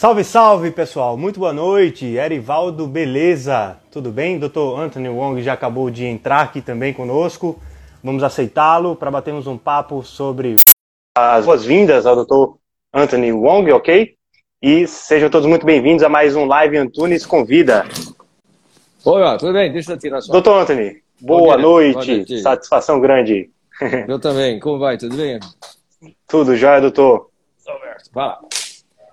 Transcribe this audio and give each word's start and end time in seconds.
Salve, 0.00 0.24
salve 0.24 0.70
pessoal, 0.70 1.14
muito 1.14 1.38
boa 1.38 1.52
noite. 1.52 2.06
Erivaldo, 2.06 2.86
beleza? 2.86 3.76
Tudo 3.90 4.10
bem? 4.10 4.38
Dr. 4.38 4.78
Anthony 4.78 5.10
Wong 5.10 5.42
já 5.42 5.52
acabou 5.52 5.90
de 5.90 6.06
entrar 6.06 6.40
aqui 6.40 6.62
também 6.62 6.94
conosco. 6.94 7.60
Vamos 8.02 8.22
aceitá-lo 8.22 8.96
para 8.96 9.10
batermos 9.10 9.46
um 9.46 9.58
papo 9.58 10.02
sobre 10.02 10.56
as 11.14 11.44
boas-vindas 11.44 12.06
ao 12.06 12.24
Dr. 12.24 12.54
Anthony 12.94 13.30
Wong, 13.30 13.70
ok? 13.72 14.14
E 14.62 14.86
sejam 14.86 15.28
todos 15.28 15.46
muito 15.46 15.66
bem-vindos 15.66 16.02
a 16.02 16.08
mais 16.08 16.34
um 16.34 16.46
Live 16.46 16.78
Antunes 16.78 17.26
Convida. 17.26 17.84
Oi, 19.04 19.38
tudo 19.38 19.52
bem? 19.52 19.70
Deixa 19.70 19.92
eu 19.92 19.98
tirar 19.98 20.22
só. 20.22 20.32
Doutor 20.32 20.62
Anthony, 20.62 21.02
boa, 21.20 21.58
noite. 21.58 21.92
boa 21.92 22.06
noite. 22.06 22.40
Satisfação 22.40 23.00
grande. 23.00 23.50
Eu 24.08 24.18
também. 24.18 24.58
Como 24.60 24.78
vai? 24.78 24.96
Tudo 24.96 25.14
bem? 25.14 25.38
Tudo 26.26 26.56
jóia, 26.56 26.80
doutor. 26.80 27.28
Alberto, 27.68 28.10
vai 28.14 28.26
lá. 28.28 28.38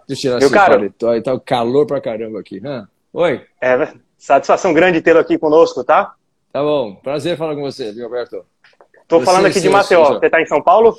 Deixa 0.08 0.28
eu 0.30 0.40
tirar 0.40 0.40
Meu 0.40 0.50
caro, 0.50 0.74
paletó 0.76 1.10
aí, 1.10 1.22
tá 1.22 1.34
o 1.34 1.40
calor 1.40 1.86
pra 1.86 2.00
caramba 2.00 2.40
aqui. 2.40 2.62
Hã? 2.66 2.88
Oi. 3.14 3.42
É, 3.62 3.94
satisfação 4.18 4.74
grande 4.74 5.02
tê-lo 5.02 5.20
aqui 5.20 5.38
conosco, 5.38 5.84
tá? 5.84 6.14
Tá 6.52 6.64
bom. 6.64 6.96
Prazer 6.96 7.38
falar 7.38 7.56
com 7.56 7.62
você, 7.62 7.92
viu, 7.92 8.06
Alberto? 8.06 8.46
Tô 9.08 9.20
você, 9.20 9.26
falando 9.26 9.46
aqui 9.46 9.60
de 9.60 9.70
Maceió. 9.70 10.14
Você 10.14 10.30
tá 10.30 10.42
em 10.42 10.46
São 10.46 10.62
Paulo? 10.62 10.96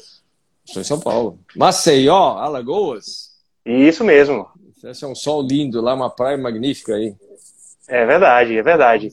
Estou 0.65 0.83
em 0.83 0.85
São 0.85 1.01
Paulo. 1.01 1.39
Maceió, 1.57 2.39
Alagoas? 2.39 3.30
Isso 3.65 4.05
mesmo. 4.05 4.47
Esse 4.85 5.05
é 5.05 5.09
um 5.09 5.15
sol 5.15 5.43
lindo 5.43 5.80
lá, 5.80 5.95
uma 5.95 6.11
praia 6.11 6.37
magnífica 6.37 6.95
aí. 6.95 7.15
É 7.88 8.05
verdade, 8.05 8.59
é 8.59 8.63
verdade. 8.63 9.13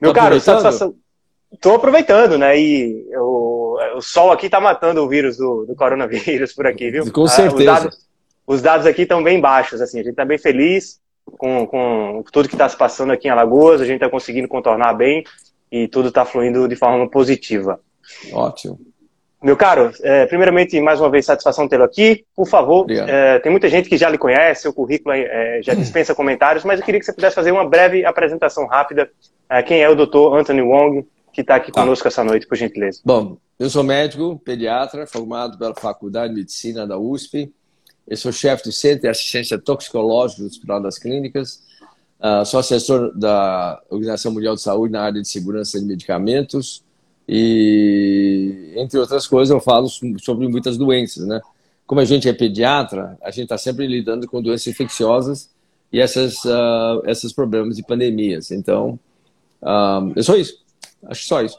Meu 0.00 0.12
tá 0.12 0.20
caro, 0.20 0.40
satisfação. 0.40 0.94
Tô 1.60 1.74
aproveitando, 1.74 2.38
né? 2.38 2.58
E 2.58 3.06
o, 3.16 3.78
o 3.96 4.00
sol 4.00 4.30
aqui 4.30 4.48
tá 4.48 4.60
matando 4.60 5.02
o 5.02 5.08
vírus 5.08 5.36
do, 5.36 5.64
do 5.66 5.74
coronavírus 5.74 6.52
por 6.52 6.66
aqui, 6.66 6.90
viu? 6.90 7.10
Com 7.10 7.26
certeza. 7.26 7.70
Ah, 7.70 7.74
os, 7.74 7.82
dados, 7.82 8.09
os 8.50 8.60
dados 8.60 8.84
aqui 8.84 9.02
estão 9.02 9.22
bem 9.22 9.40
baixos, 9.40 9.80
assim. 9.80 10.00
A 10.00 10.02
gente 10.02 10.16
tá 10.16 10.24
bem 10.24 10.36
feliz 10.36 11.00
com, 11.38 11.68
com 11.68 12.24
tudo 12.32 12.48
que 12.48 12.56
está 12.56 12.68
se 12.68 12.76
passando 12.76 13.12
aqui 13.12 13.28
em 13.28 13.30
Alagoas. 13.30 13.80
A 13.80 13.84
gente 13.84 13.96
está 13.96 14.10
conseguindo 14.10 14.48
contornar 14.48 14.92
bem 14.92 15.22
e 15.70 15.86
tudo 15.86 16.08
está 16.08 16.24
fluindo 16.24 16.66
de 16.66 16.74
forma 16.74 17.08
positiva. 17.08 17.78
Ótimo. 18.32 18.80
Meu 19.40 19.56
caro, 19.56 19.92
é, 20.02 20.26
primeiramente, 20.26 20.78
mais 20.80 21.00
uma 21.00 21.08
vez, 21.08 21.26
satisfação 21.26 21.68
tê-lo 21.68 21.84
aqui. 21.84 22.24
Por 22.34 22.46
favor, 22.46 22.90
é, 22.90 23.38
tem 23.38 23.52
muita 23.52 23.68
gente 23.68 23.88
que 23.88 23.96
já 23.96 24.10
lhe 24.10 24.18
conhece, 24.18 24.66
o 24.66 24.72
currículo 24.72 25.14
é, 25.14 25.60
já 25.62 25.72
dispensa 25.72 26.12
comentários, 26.12 26.64
mas 26.64 26.80
eu 26.80 26.84
queria 26.84 26.98
que 26.98 27.06
você 27.06 27.12
pudesse 27.12 27.36
fazer 27.36 27.52
uma 27.52 27.64
breve 27.64 28.04
apresentação 28.04 28.66
rápida. 28.66 29.08
É, 29.48 29.62
quem 29.62 29.80
é 29.80 29.88
o 29.88 29.94
doutor 29.94 30.36
Anthony 30.36 30.60
Wong, 30.60 31.06
que 31.32 31.42
está 31.42 31.54
aqui 31.54 31.70
tá. 31.70 31.82
conosco 31.82 32.08
essa 32.08 32.24
noite, 32.24 32.48
por 32.48 32.56
gentileza? 32.56 33.00
Bom, 33.04 33.38
eu 33.60 33.70
sou 33.70 33.84
médico, 33.84 34.40
pediatra, 34.44 35.06
formado 35.06 35.56
pela 35.56 35.74
Faculdade 35.74 36.34
de 36.34 36.40
Medicina 36.40 36.84
da 36.84 36.98
USP. 36.98 37.52
Eu 38.10 38.16
sou 38.16 38.32
chefe 38.32 38.64
do 38.64 38.72
Centro 38.72 39.02
de 39.02 39.08
Assistência 39.08 39.56
Toxicológica 39.56 40.42
do 40.42 40.48
Hospital 40.48 40.82
das 40.82 40.98
Clínicas. 40.98 41.62
Uh, 42.18 42.44
sou 42.44 42.58
assessor 42.58 43.16
da 43.16 43.80
Organização 43.88 44.32
Mundial 44.32 44.56
de 44.56 44.62
Saúde 44.62 44.92
na 44.92 45.02
área 45.02 45.22
de 45.22 45.28
segurança 45.28 45.78
de 45.78 45.86
medicamentos 45.86 46.82
e, 47.28 48.72
entre 48.74 48.98
outras 48.98 49.28
coisas, 49.28 49.54
eu 49.54 49.60
falo 49.60 49.88
sobre 50.18 50.48
muitas 50.48 50.76
doenças, 50.76 51.24
né? 51.24 51.40
Como 51.86 52.00
a 52.00 52.04
gente 52.04 52.28
é 52.28 52.32
pediatra, 52.32 53.16
a 53.22 53.30
gente 53.30 53.44
está 53.44 53.56
sempre 53.56 53.86
lidando 53.86 54.26
com 54.26 54.42
doenças 54.42 54.66
infecciosas 54.66 55.48
e 55.92 56.00
essas, 56.00 56.44
uh, 56.44 57.02
esses 57.06 57.32
problemas 57.32 57.76
de 57.76 57.84
pandemias. 57.84 58.50
Então, 58.50 58.98
uh, 59.62 60.12
é 60.16 60.22
só 60.22 60.34
isso. 60.34 60.58
Acho 61.06 61.24
só 61.26 61.42
isso. 61.42 61.56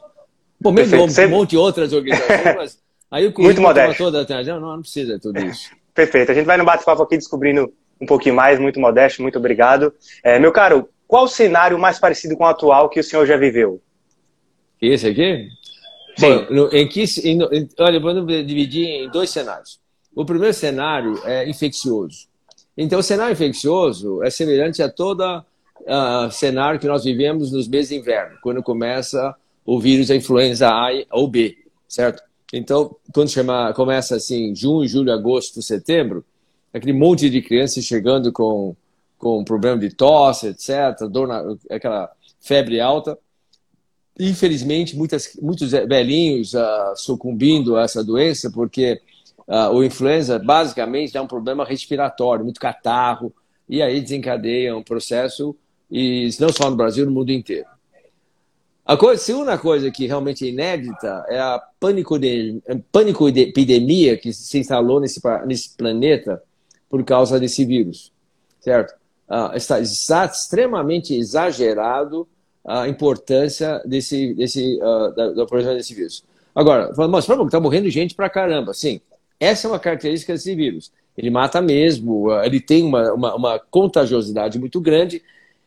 Bom, 0.60 0.70
mesmo 0.70 1.02
um 1.02 1.28
monte 1.30 1.50
de 1.50 1.56
outras 1.56 1.94
organizações, 1.94 2.44
mas 2.56 2.78
aí 3.10 3.26
o 3.26 3.32
Muito 3.38 3.62
modesto. 3.62 4.04
toda 4.04 4.26
não, 4.44 4.60
não 4.60 4.82
precisa 4.82 5.14
de 5.14 5.20
tudo 5.20 5.40
isso. 5.46 5.70
Perfeito. 5.94 6.32
A 6.32 6.34
gente 6.34 6.46
vai 6.46 6.56
no 6.56 6.64
bate-papo 6.64 7.02
aqui 7.02 7.16
descobrindo 7.16 7.72
um 8.00 8.06
pouquinho 8.06 8.34
mais. 8.34 8.58
Muito 8.58 8.80
modesto, 8.80 9.22
muito 9.22 9.38
obrigado. 9.38 9.92
É, 10.22 10.38
meu 10.38 10.52
caro, 10.52 10.88
qual 11.06 11.24
o 11.24 11.28
cenário 11.28 11.78
mais 11.78 11.98
parecido 11.98 12.36
com 12.36 12.44
o 12.44 12.46
atual 12.46 12.88
que 12.88 13.00
o 13.00 13.04
senhor 13.04 13.26
já 13.26 13.36
viveu? 13.36 13.80
Esse 14.80 15.08
aqui? 15.08 15.48
Bom, 16.18 16.46
no, 16.50 16.68
em 16.74 16.88
que, 16.88 17.04
em, 17.24 17.42
em, 17.42 17.68
olha, 17.78 18.00
vamos 18.00 18.26
dividir 18.46 18.86
em 18.86 19.10
dois 19.10 19.30
cenários. 19.30 19.80
O 20.14 20.24
primeiro 20.24 20.52
cenário 20.52 21.20
é 21.24 21.48
infeccioso. 21.48 22.28
Então, 22.76 22.98
o 22.98 23.02
cenário 23.02 23.32
infeccioso 23.32 24.22
é 24.22 24.30
semelhante 24.30 24.82
a 24.82 24.88
todo 24.88 25.22
uh, 25.22 26.30
cenário 26.30 26.80
que 26.80 26.86
nós 26.86 27.04
vivemos 27.04 27.52
nos 27.52 27.68
meses 27.68 27.90
de 27.90 27.96
inverno, 27.96 28.36
quando 28.42 28.62
começa 28.62 29.34
o 29.64 29.78
vírus 29.78 30.08
da 30.08 30.16
influenza 30.16 30.68
A 30.68 30.90
ou 31.10 31.28
B, 31.28 31.56
certo? 31.88 32.22
Então, 32.52 32.94
quando 33.14 33.30
chama, 33.30 33.72
começa 33.72 34.16
assim, 34.16 34.54
junho, 34.54 34.86
julho, 34.86 35.12
agosto, 35.12 35.62
setembro, 35.62 36.24
aquele 36.72 36.92
monte 36.92 37.30
de 37.30 37.40
crianças 37.40 37.84
chegando 37.84 38.30
com, 38.30 38.76
com 39.16 39.42
problema 39.42 39.78
de 39.78 39.90
tosse, 39.94 40.48
etc., 40.48 41.08
dor 41.10 41.26
na, 41.26 41.42
aquela 41.70 42.10
febre 42.40 42.78
alta, 42.78 43.18
infelizmente, 44.18 44.96
muitas, 44.96 45.34
muitos 45.40 45.70
velhinhos 45.70 46.52
uh, 46.52 46.94
sucumbindo 46.94 47.76
a 47.76 47.84
essa 47.84 48.04
doença, 48.04 48.50
porque 48.50 49.00
uh, 49.48 49.74
o 49.74 49.82
influenza 49.82 50.38
basicamente 50.38 51.12
dá 51.12 51.22
um 51.22 51.26
problema 51.26 51.64
respiratório, 51.64 52.44
muito 52.44 52.60
catarro, 52.60 53.32
e 53.66 53.80
aí 53.80 54.00
desencadeia 54.00 54.76
um 54.76 54.82
processo, 54.82 55.56
e 55.90 56.28
não 56.38 56.50
só 56.50 56.68
no 56.68 56.76
Brasil, 56.76 57.06
no 57.06 57.12
mundo 57.12 57.30
inteiro. 57.30 57.71
A 58.84 58.96
coisa, 58.96 59.22
segunda 59.22 59.56
coisa 59.56 59.90
que 59.90 60.06
realmente 60.06 60.44
é 60.44 60.48
inédita 60.48 61.24
é 61.28 61.38
a 61.38 61.62
pânico, 61.78 62.18
de, 62.18 62.60
de 63.32 63.40
epidemia 63.40 64.16
que 64.16 64.32
se 64.32 64.58
instalou 64.58 65.00
nesse, 65.00 65.20
nesse 65.46 65.76
planeta 65.76 66.42
por 66.90 67.02
causa 67.04 67.38
desse 67.38 67.64
vírus, 67.64 68.12
certo? 68.60 68.94
Uh, 69.28 69.56
está, 69.56 69.80
está 69.80 70.24
extremamente 70.26 71.14
exagerado 71.14 72.28
a 72.64 72.88
importância 72.88 73.80
desse, 73.84 74.34
desse, 74.34 74.78
uh, 74.82 75.14
da, 75.14 75.30
da 75.32 75.74
desse 75.74 75.94
vírus. 75.94 76.24
Agora, 76.54 76.92
mas 77.08 77.24
está 77.24 77.60
morrendo 77.60 77.88
gente 77.88 78.14
pra 78.14 78.28
caramba. 78.28 78.74
Sim, 78.74 79.00
essa 79.40 79.66
é 79.66 79.70
uma 79.70 79.78
característica 79.78 80.32
desse 80.32 80.54
vírus. 80.54 80.92
Ele 81.16 81.30
mata 81.30 81.62
mesmo, 81.62 82.28
uh, 82.28 82.44
ele 82.44 82.60
tem 82.60 82.82
uma, 82.82 83.12
uma, 83.12 83.34
uma, 83.34 83.58
contagiosidade 83.58 84.58
muito 84.58 84.80
grande 84.80 85.22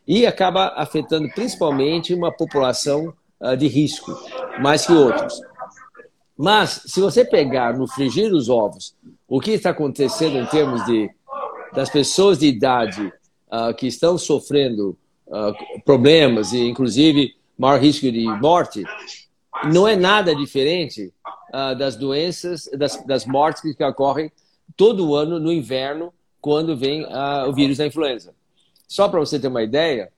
e 0.07 0.25
acaba 0.25 0.73
afetando 0.75 1.29
principalmente 1.29 2.13
uma 2.13 2.31
população 2.31 3.13
uh, 3.39 3.55
de 3.57 3.67
risco, 3.67 4.11
mais 4.59 4.85
que 4.85 4.93
outros. 4.93 5.39
Mas, 6.38 6.81
se 6.85 6.99
você 6.99 7.23
pegar 7.23 7.77
no 7.77 7.88
frigir 7.88 8.29
dos 8.29 8.49
ovos 8.49 8.95
o 9.27 9.39
que 9.39 9.51
está 9.51 9.69
acontecendo 9.69 10.38
em 10.38 10.45
termos 10.45 10.85
de 10.85 11.09
das 11.73 11.89
pessoas 11.89 12.39
de 12.39 12.47
idade 12.47 13.11
que 13.77 13.88
estão 13.88 14.17
sofrendo 14.17 14.97
uh, 15.27 15.81
problemas 15.83 16.53
e, 16.53 16.67
inclusive, 16.67 17.35
maior 17.57 17.79
risco 17.79 18.11
de 18.11 18.25
morte, 18.39 18.83
não 19.72 19.87
é 19.87 19.95
nada 19.95 20.35
diferente 20.35 21.13
uh, 21.53 21.75
das 21.77 21.95
doenças, 21.95 22.69
das, 22.77 23.03
das 23.05 23.25
mortes 23.25 23.61
que 23.75 23.83
ocorrem 23.83 24.31
todo 24.75 25.16
ano 25.16 25.39
no 25.39 25.51
inverno, 25.51 26.13
quando 26.41 26.75
vem 26.75 27.03
uh, 27.03 27.47
o 27.47 27.53
vírus 27.53 27.77
da 27.77 27.87
influenza. 27.87 28.33
Só 28.88 29.07
para 29.07 29.19
você 29.19 29.40
ter 29.40 29.47
uma 29.47 29.63
ideia, 29.63 30.12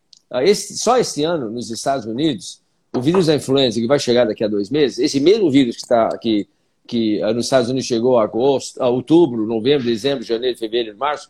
esse, 0.44 0.78
só 0.78 0.98
esse 0.98 1.24
ano, 1.24 1.50
nos 1.50 1.72
Estados 1.72 2.06
Unidos, 2.06 2.62
o 2.96 3.02
vírus 3.02 3.28
da 3.28 3.36
influenza, 3.36 3.80
que 3.80 3.88
vai 3.88 4.00
chegar 4.00 4.26
daqui 4.26 4.44
a 4.44 4.48
dois 4.48 4.70
meses, 4.70 5.00
esse 5.00 5.20
mesmo 5.20 5.50
vírus 5.50 5.76
que 5.76 5.84
está 5.84 6.08
aqui, 6.08 6.48
que 6.86 7.20
nos 7.34 7.46
Estados 7.46 7.70
Unidos 7.70 7.88
chegou 7.88 8.18
a, 8.18 8.24
agosto, 8.24 8.82
a 8.82 8.88
outubro, 8.88 9.46
novembro, 9.46 9.86
dezembro, 9.86 10.24
janeiro, 10.24 10.58
fevereiro, 10.58 10.98
março, 10.98 11.30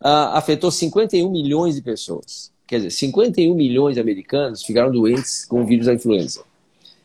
afetou 0.00 0.70
51 0.70 1.30
milhões 1.30 1.74
de 1.74 1.82
pessoas. 1.82 2.52
Quer 2.66 2.76
dizer, 2.78 2.90
51 2.90 3.54
milhões 3.54 3.94
de 3.94 4.00
americanos 4.00 4.62
ficaram 4.64 4.90
doentes 4.90 5.44
com 5.44 5.62
o 5.62 5.66
vírus 5.66 5.86
da 5.86 5.94
influenza. 5.94 6.44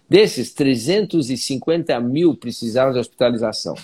Desses, 0.10 0.54
350 0.54 2.00
mil 2.02 2.36
precisaram 2.36 2.92
de 2.92 3.00
hospitalização. 3.00 3.76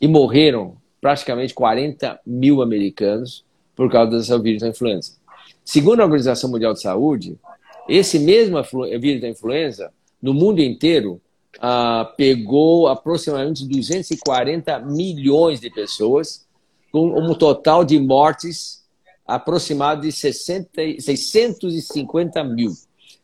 E 0.00 0.08
morreram 0.08 0.76
praticamente 1.00 1.52
40 1.52 2.20
mil 2.24 2.62
americanos 2.62 3.44
por 3.74 3.90
causa 3.90 4.16
desse 4.16 4.38
vírus 4.38 4.62
da 4.62 4.68
influenza. 4.68 5.12
Segundo 5.64 6.00
a 6.00 6.04
Organização 6.04 6.50
Mundial 6.50 6.74
de 6.74 6.80
Saúde, 6.80 7.38
esse 7.88 8.18
mesmo 8.18 8.62
vírus 9.00 9.20
da 9.20 9.28
influenza, 9.28 9.92
no 10.20 10.32
mundo 10.32 10.60
inteiro, 10.60 11.20
ah, 11.60 12.12
pegou 12.16 12.88
aproximadamente 12.88 13.66
240 13.66 14.78
milhões 14.80 15.60
de 15.60 15.70
pessoas, 15.70 16.44
com 16.90 17.08
um 17.18 17.34
total 17.34 17.84
de 17.84 17.98
mortes 17.98 18.84
aproximado 19.26 20.02
de 20.02 20.12
60, 20.12 21.00
650 21.00 22.44
mil. 22.44 22.72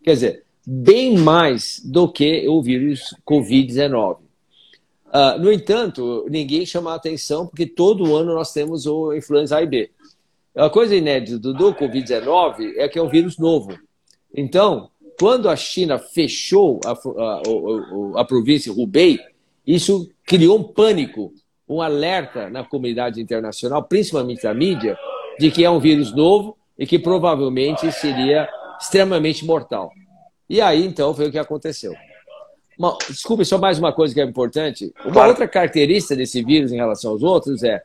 Quer 0.03 0.15
dizer, 0.15 0.45
bem 0.67 1.17
mais 1.17 1.81
do 1.85 2.11
que 2.11 2.49
o 2.49 2.63
vírus 2.63 3.15
Covid-19. 3.27 4.17
Uh, 4.17 4.19
ah, 5.13 5.39
no 5.39 5.53
entanto, 5.53 6.27
ninguém 6.31 6.65
chama 6.65 6.93
a 6.93 6.95
atenção 6.95 7.47
porque 7.47 7.67
todo 7.67 8.15
ano 8.15 8.35
nós 8.35 8.53
temos 8.53 8.87
o 8.87 9.13
influenza 9.13 9.57
A 9.57 9.63
e 9.63 9.67
B. 9.67 9.91
A 10.57 10.69
coisa 10.69 10.95
inédita 10.97 11.39
do, 11.39 11.55
do 11.55 11.75
Covid-19 11.75 12.75
é 12.77 12.89
que 12.89 12.99
é 12.99 13.03
um 13.03 13.09
vírus 13.09 13.39
novo. 13.39 13.79
Então, 14.35 14.91
quando 15.19 15.49
a 15.49 15.57
China 15.57 15.99
fechou 15.99 16.81
a, 16.85 16.91
a, 16.91 17.43
a, 18.17 18.21
a 18.21 18.25
província 18.25 18.73
Hubei, 18.73 19.19
isso 19.67 20.11
criou 20.25 20.59
um 20.59 20.63
pânico, 20.65 21.33
um 21.69 21.81
alerta 21.81 22.51
na 22.51 22.65
comunidade 22.65 23.21
internacional, 23.21 23.83
principalmente 23.85 24.45
na 24.45 24.55
mídia, 24.55 24.97
de 25.39 25.51
que 25.51 25.65
é 25.65 25.71
um 25.71 25.79
vírus 25.79 26.15
novo 26.15 26.57
e 26.79 26.87
que 26.87 26.99
provavelmente 26.99 27.91
seria 27.93 28.49
extremamente 28.81 29.45
mortal. 29.45 29.93
E 30.49 30.61
aí, 30.61 30.85
então, 30.85 31.15
foi 31.15 31.29
o 31.29 31.31
que 31.31 31.39
aconteceu. 31.39 31.95
Uma, 32.77 32.97
desculpe, 33.09 33.45
só 33.45 33.59
mais 33.59 33.79
uma 33.79 33.93
coisa 33.93 34.15
que 34.15 34.21
é 34.21 34.25
importante. 34.25 34.93
Uma 35.05 35.13
claro. 35.13 35.29
outra 35.29 35.47
característica 35.47 36.17
desse 36.17 36.43
vírus 36.43 36.73
em 36.73 36.77
relação 36.77 37.13
aos 37.13 37.23
outros 37.23 37.63
é 37.63 37.83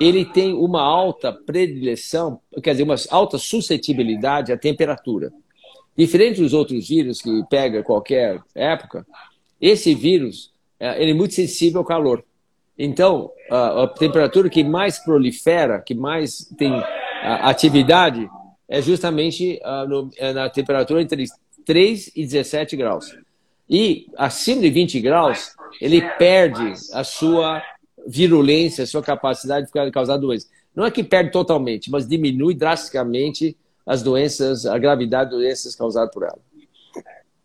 ele 0.00 0.24
tem 0.24 0.54
uma 0.54 0.82
alta 0.82 1.32
predileção, 1.32 2.40
quer 2.62 2.72
dizer, 2.72 2.82
uma 2.84 2.96
alta 3.10 3.38
suscetibilidade 3.38 4.52
à 4.52 4.56
temperatura. 4.56 5.32
Diferente 5.96 6.40
dos 6.40 6.54
outros 6.54 6.88
vírus 6.88 7.20
que 7.20 7.42
pega 7.50 7.82
qualquer 7.82 8.40
época, 8.54 9.06
esse 9.60 9.94
vírus 9.94 10.52
é, 10.80 11.00
ele 11.00 11.12
é 11.12 11.14
muito 11.14 11.34
sensível 11.34 11.80
ao 11.80 11.84
calor. 11.84 12.24
Então, 12.76 13.30
a, 13.50 13.86
temperatura 13.86 14.48
que 14.48 14.64
mais 14.64 14.98
prolifera, 14.98 15.80
que 15.80 15.94
mais 15.94 16.50
tem 16.58 16.72
atividade, 17.22 18.28
é 18.68 18.80
justamente 18.82 19.60
é 20.16 20.32
na 20.32 20.48
temperatura 20.48 21.02
entre 21.02 21.24
3 21.64 22.10
e 22.16 22.22
17 22.22 22.76
graus. 22.76 23.14
E 23.68 24.06
acima 24.16 24.62
de 24.62 24.70
20 24.70 25.00
graus, 25.00 25.54
ele 25.80 26.00
perde 26.18 26.72
a 26.92 27.04
sua 27.04 27.62
virulência, 28.06 28.86
sua 28.86 29.02
capacidade 29.02 29.66
de 29.66 29.90
causar 29.90 30.16
doença. 30.16 30.46
Não 30.74 30.84
é 30.84 30.90
que 30.90 31.04
perde 31.04 31.30
totalmente, 31.30 31.90
mas 31.90 32.06
diminui 32.06 32.54
drasticamente 32.54 33.56
as 33.86 34.02
doenças, 34.02 34.64
a 34.66 34.78
gravidade 34.78 35.30
de 35.30 35.36
doenças 35.36 35.74
causadas 35.74 36.12
por 36.12 36.22
ela. 36.22 36.38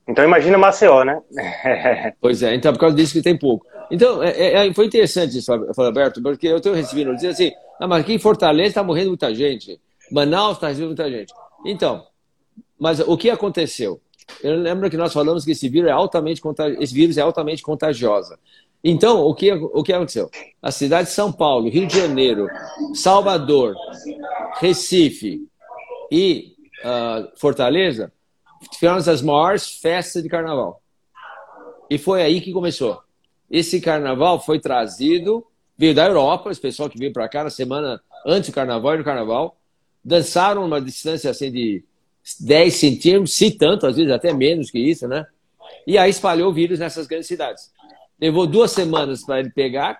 Então 0.07 0.23
imagina 0.23 0.57
Maceió, 0.57 1.03
né? 1.03 1.21
pois 2.21 2.41
é, 2.41 2.55
então 2.55 2.71
por 2.71 2.79
causa 2.79 2.95
disso 2.95 3.13
que 3.13 3.21
tem 3.21 3.37
pouco. 3.37 3.65
Então, 3.91 4.21
é, 4.23 4.29
é, 4.31 4.67
é 4.67 4.73
foi 4.73 4.85
interessante 4.85 5.37
isso, 5.37 5.51
Alberto, 5.51 6.21
porque 6.21 6.47
eu 6.47 6.57
estou 6.57 6.73
recebendo 6.73 7.15
dizer 7.15 7.29
assim, 7.29 7.51
ah, 7.79 7.87
mas 7.87 8.01
aqui 8.01 8.13
em 8.13 8.19
Fortaleza 8.19 8.69
está 8.69 8.83
morrendo 8.83 9.09
muita 9.09 9.33
gente, 9.33 9.79
Manaus 10.11 10.55
está 10.55 10.67
recebendo 10.67 10.89
muita 10.89 11.09
gente. 11.09 11.33
Então, 11.65 12.05
mas 12.79 12.99
o 12.99 13.17
que 13.17 13.29
aconteceu? 13.29 13.99
Eu 14.43 14.55
lembro 14.57 14.89
que 14.89 14.97
nós 14.97 15.13
falamos 15.13 15.45
que 15.45 15.51
esse 15.51 15.69
vírus 15.69 15.89
é 15.89 15.93
altamente, 15.93 16.41
esse 16.79 16.93
vírus 16.93 17.17
é 17.17 17.21
altamente 17.21 17.61
contagiosa. 17.61 18.37
Então, 18.89 19.19
o 19.19 19.35
que, 19.35 19.51
o 19.51 19.83
que 19.83 19.91
aconteceu? 19.91 20.31
A 20.61 20.71
cidade 20.71 21.09
de 21.09 21.13
São 21.13 21.29
Paulo, 21.29 21.69
Rio 21.69 21.85
de 21.85 21.99
Janeiro, 21.99 22.47
Salvador, 22.93 23.75
Recife 24.61 25.45
e 26.09 26.55
uh, 26.85 27.29
Fortaleza 27.35 28.13
tiveram 28.71 28.95
as 28.95 29.21
maiores 29.21 29.69
festas 29.79 30.23
de 30.23 30.29
carnaval. 30.29 30.81
E 31.89 31.97
foi 31.97 32.21
aí 32.21 32.39
que 32.39 32.53
começou. 32.53 33.01
Esse 33.51 33.81
carnaval 33.81 34.39
foi 34.39 34.57
trazido, 34.57 35.45
veio 35.77 35.93
da 35.93 36.05
Europa, 36.05 36.49
esse 36.49 36.61
pessoal 36.61 36.89
que 36.89 36.97
veio 36.97 37.11
para 37.11 37.27
cá 37.27 37.43
na 37.43 37.49
semana 37.49 38.01
antes 38.25 38.49
do 38.49 38.55
carnaval 38.55 38.95
e 38.95 38.99
do 38.99 39.03
carnaval, 39.03 39.57
dançaram 40.01 40.63
uma 40.63 40.79
distância 40.79 41.29
assim 41.29 41.51
de 41.51 41.83
10 42.39 42.73
centímetros, 42.73 43.33
se 43.33 43.51
tanto, 43.51 43.85
às 43.85 43.97
vezes 43.97 44.13
até 44.13 44.31
menos 44.31 44.71
que 44.71 44.79
isso, 44.79 45.09
né? 45.09 45.25
E 45.85 45.97
aí 45.97 46.09
espalhou 46.09 46.51
o 46.51 46.53
vírus 46.53 46.79
nessas 46.79 47.05
grandes 47.05 47.27
cidades. 47.27 47.69
Levou 48.19 48.47
duas 48.47 48.71
semanas 48.71 49.23
para 49.23 49.39
ele 49.39 49.49
pegar 49.49 49.97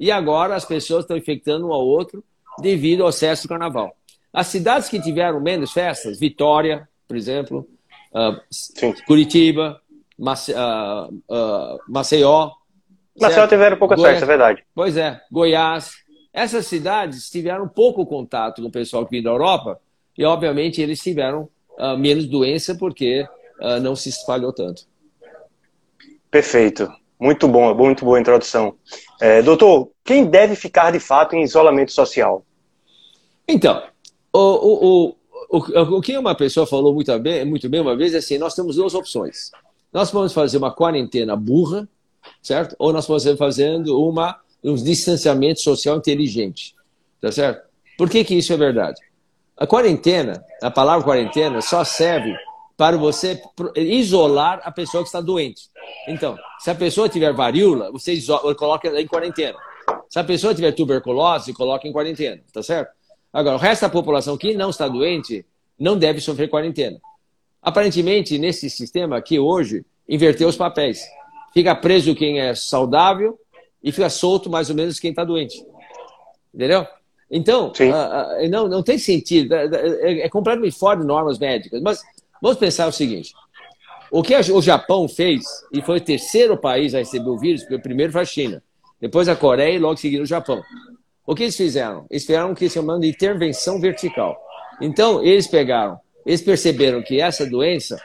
e 0.00 0.10
agora 0.10 0.54
as 0.54 0.64
pessoas 0.64 1.04
estão 1.04 1.16
infectando 1.16 1.66
um 1.68 1.72
ao 1.72 1.86
outro 1.86 2.24
devido 2.60 3.02
ao 3.02 3.10
excesso 3.10 3.44
do 3.44 3.48
carnaval. 3.48 3.94
As 4.32 4.46
cidades 4.48 4.88
que 4.88 5.00
tiveram 5.00 5.40
menos 5.40 5.72
festas, 5.72 6.18
Vitória, 6.18 6.88
por 7.06 7.16
exemplo, 7.16 7.68
uh, 8.12 9.04
Curitiba, 9.06 9.80
Mace, 10.18 10.52
uh, 10.52 11.08
uh, 11.08 11.78
Maceió. 11.88 12.50
Maceió 13.20 13.46
tiveram 13.46 13.76
poucas 13.76 14.00
festas, 14.00 14.22
é 14.22 14.26
verdade. 14.26 14.64
Pois 14.74 14.96
é, 14.96 15.20
Goiás. 15.30 15.92
Essas 16.32 16.66
cidades 16.66 17.30
tiveram 17.30 17.66
pouco 17.66 18.06
contato 18.06 18.62
com 18.62 18.68
o 18.68 18.72
pessoal 18.72 19.04
que 19.04 19.12
vinha 19.12 19.24
da 19.24 19.30
Europa 19.30 19.80
e, 20.16 20.24
obviamente, 20.24 20.80
eles 20.80 21.00
tiveram 21.00 21.48
menos 21.98 22.26
doença 22.26 22.76
porque 22.76 23.26
não 23.82 23.96
se 23.96 24.10
espalhou 24.10 24.52
tanto. 24.52 24.82
Perfeito. 26.30 26.88
Muito 27.20 27.48
bom, 27.48 27.74
muito 27.74 28.04
boa 28.04 28.20
introdução. 28.20 28.74
É, 29.20 29.42
doutor, 29.42 29.90
quem 30.04 30.24
deve 30.24 30.54
ficar 30.54 30.92
de 30.92 31.00
fato 31.00 31.34
em 31.34 31.42
isolamento 31.42 31.92
social? 31.92 32.44
Então, 33.46 33.82
o, 34.32 34.38
o, 34.38 35.16
o, 35.50 35.96
o, 35.96 36.00
que 36.00 36.16
uma 36.16 36.34
pessoa 36.34 36.66
falou 36.66 36.94
muito 36.94 37.16
bem, 37.18 37.44
muito 37.44 37.68
bem 37.68 37.80
uma 37.80 37.96
vez 37.96 38.14
é 38.14 38.18
assim: 38.18 38.38
nós 38.38 38.54
temos 38.54 38.76
duas 38.76 38.94
opções. 38.94 39.50
Nós 39.92 40.10
podemos 40.10 40.32
fazer 40.32 40.58
uma 40.58 40.70
quarentena 40.70 41.34
burra, 41.34 41.88
certo? 42.40 42.76
Ou 42.78 42.92
nós 42.92 43.06
podemos 43.06 43.38
fazendo 43.38 44.00
uma, 44.00 44.38
um 44.62 44.74
distanciamento 44.74 45.60
social 45.60 45.96
inteligente, 45.96 46.74
tá 47.20 47.32
certo? 47.32 47.66
Por 47.96 48.08
que, 48.08 48.22
que 48.22 48.34
isso 48.34 48.52
é 48.52 48.56
verdade? 48.56 49.00
A 49.56 49.66
quarentena, 49.66 50.44
a 50.62 50.70
palavra 50.70 51.04
quarentena, 51.04 51.60
só 51.60 51.82
serve 51.82 52.32
para 52.78 52.96
você 52.96 53.42
isolar 53.74 54.60
a 54.62 54.70
pessoa 54.70 55.02
que 55.02 55.08
está 55.08 55.20
doente. 55.20 55.68
Então, 56.06 56.38
se 56.60 56.70
a 56.70 56.74
pessoa 56.76 57.08
tiver 57.08 57.32
varíola, 57.32 57.90
você 57.90 58.12
isola, 58.12 58.54
coloca 58.54 58.88
em 58.88 59.06
quarentena. 59.06 59.58
Se 60.08 60.16
a 60.20 60.22
pessoa 60.22 60.54
tiver 60.54 60.70
tuberculose, 60.70 61.52
coloca 61.52 61.88
em 61.88 61.92
quarentena, 61.92 62.40
tá 62.52 62.62
certo? 62.62 62.92
Agora, 63.32 63.56
o 63.56 63.58
resto 63.58 63.82
da 63.82 63.88
população 63.88 64.38
que 64.38 64.54
não 64.54 64.70
está 64.70 64.86
doente 64.86 65.44
não 65.76 65.98
deve 65.98 66.20
sofrer 66.20 66.48
quarentena. 66.48 67.00
Aparentemente, 67.60 68.38
nesse 68.38 68.70
sistema 68.70 69.16
aqui 69.16 69.40
hoje, 69.40 69.84
inverteu 70.08 70.46
os 70.48 70.56
papéis. 70.56 71.04
Fica 71.52 71.74
preso 71.74 72.14
quem 72.14 72.38
é 72.38 72.54
saudável 72.54 73.36
e 73.82 73.90
fica 73.90 74.08
solto 74.08 74.48
mais 74.48 74.70
ou 74.70 74.76
menos 74.76 75.00
quem 75.00 75.10
está 75.10 75.24
doente. 75.24 75.60
Entendeu? 76.54 76.86
Então, 77.28 77.72
uh, 77.72 78.44
uh, 78.44 78.48
não, 78.48 78.68
não 78.68 78.82
tem 78.84 78.98
sentido. 78.98 79.52
É, 79.52 79.66
é, 79.66 80.20
é 80.20 80.28
completamente 80.28 80.78
fora 80.78 81.00
de 81.00 81.06
normas 81.06 81.40
médicas. 81.40 81.82
Mas 81.82 82.02
vamos 82.42 82.58
pensar 82.58 82.86
o 82.86 82.92
seguinte: 82.92 83.34
o 84.10 84.22
que 84.22 84.34
o 84.34 84.62
Japão 84.62 85.08
fez, 85.08 85.44
e 85.72 85.82
foi 85.82 85.98
o 85.98 86.00
terceiro 86.00 86.56
país 86.56 86.94
a 86.94 86.98
receber 86.98 87.28
o 87.28 87.38
vírus, 87.38 87.62
porque 87.62 87.76
o 87.76 87.82
primeiro 87.82 88.12
foi 88.12 88.22
a 88.22 88.24
China, 88.24 88.62
depois 89.00 89.28
a 89.28 89.36
Coreia 89.36 89.76
e 89.76 89.78
logo 89.78 89.96
seguindo 89.96 90.22
o 90.22 90.26
Japão. 90.26 90.62
O 91.26 91.34
que 91.34 91.42
eles 91.42 91.56
fizeram? 91.56 92.06
Eles 92.10 92.24
fizeram 92.24 92.52
o 92.52 92.54
que 92.54 92.68
se 92.68 92.74
chama 92.74 92.98
de 92.98 93.08
intervenção 93.08 93.78
vertical. 93.78 94.38
Então, 94.80 95.22
eles 95.22 95.46
pegaram, 95.46 96.00
eles 96.24 96.40
perceberam 96.40 97.02
que 97.02 97.20
essa 97.20 97.44
doença, 97.44 98.00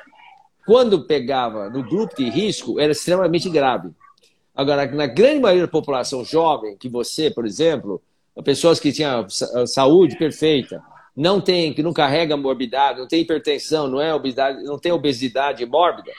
quando 0.65 1.05
pegava 1.05 1.69
no 1.69 1.83
grupo 1.83 2.15
de 2.17 2.29
risco, 2.29 2.79
era 2.79 2.91
extremamente 2.91 3.49
grave. 3.49 3.91
Agora, 4.53 4.85
na 4.87 5.07
grande 5.07 5.39
maioria 5.39 5.65
da 5.65 5.71
população 5.71 6.23
jovem, 6.25 6.75
que 6.75 6.89
você, 6.89 7.31
por 7.31 7.45
exemplo, 7.45 8.01
pessoas 8.43 8.79
que 8.79 8.91
tinham 8.91 9.25
saúde 9.67 10.17
perfeita, 10.17 10.81
não 11.15 11.39
tem, 11.39 11.73
que 11.73 11.83
não 11.83 11.93
carrega 11.93 12.35
morbidade, 12.35 12.99
não 12.99 13.07
tem 13.07 13.21
hipertensão, 13.21 13.87
não 13.87 14.01
é 14.01 14.13
obesidade, 14.13 14.63
não 14.63 14.79
tem 14.79 14.91
obesidade 14.91 15.65
mórbida, 15.65 16.11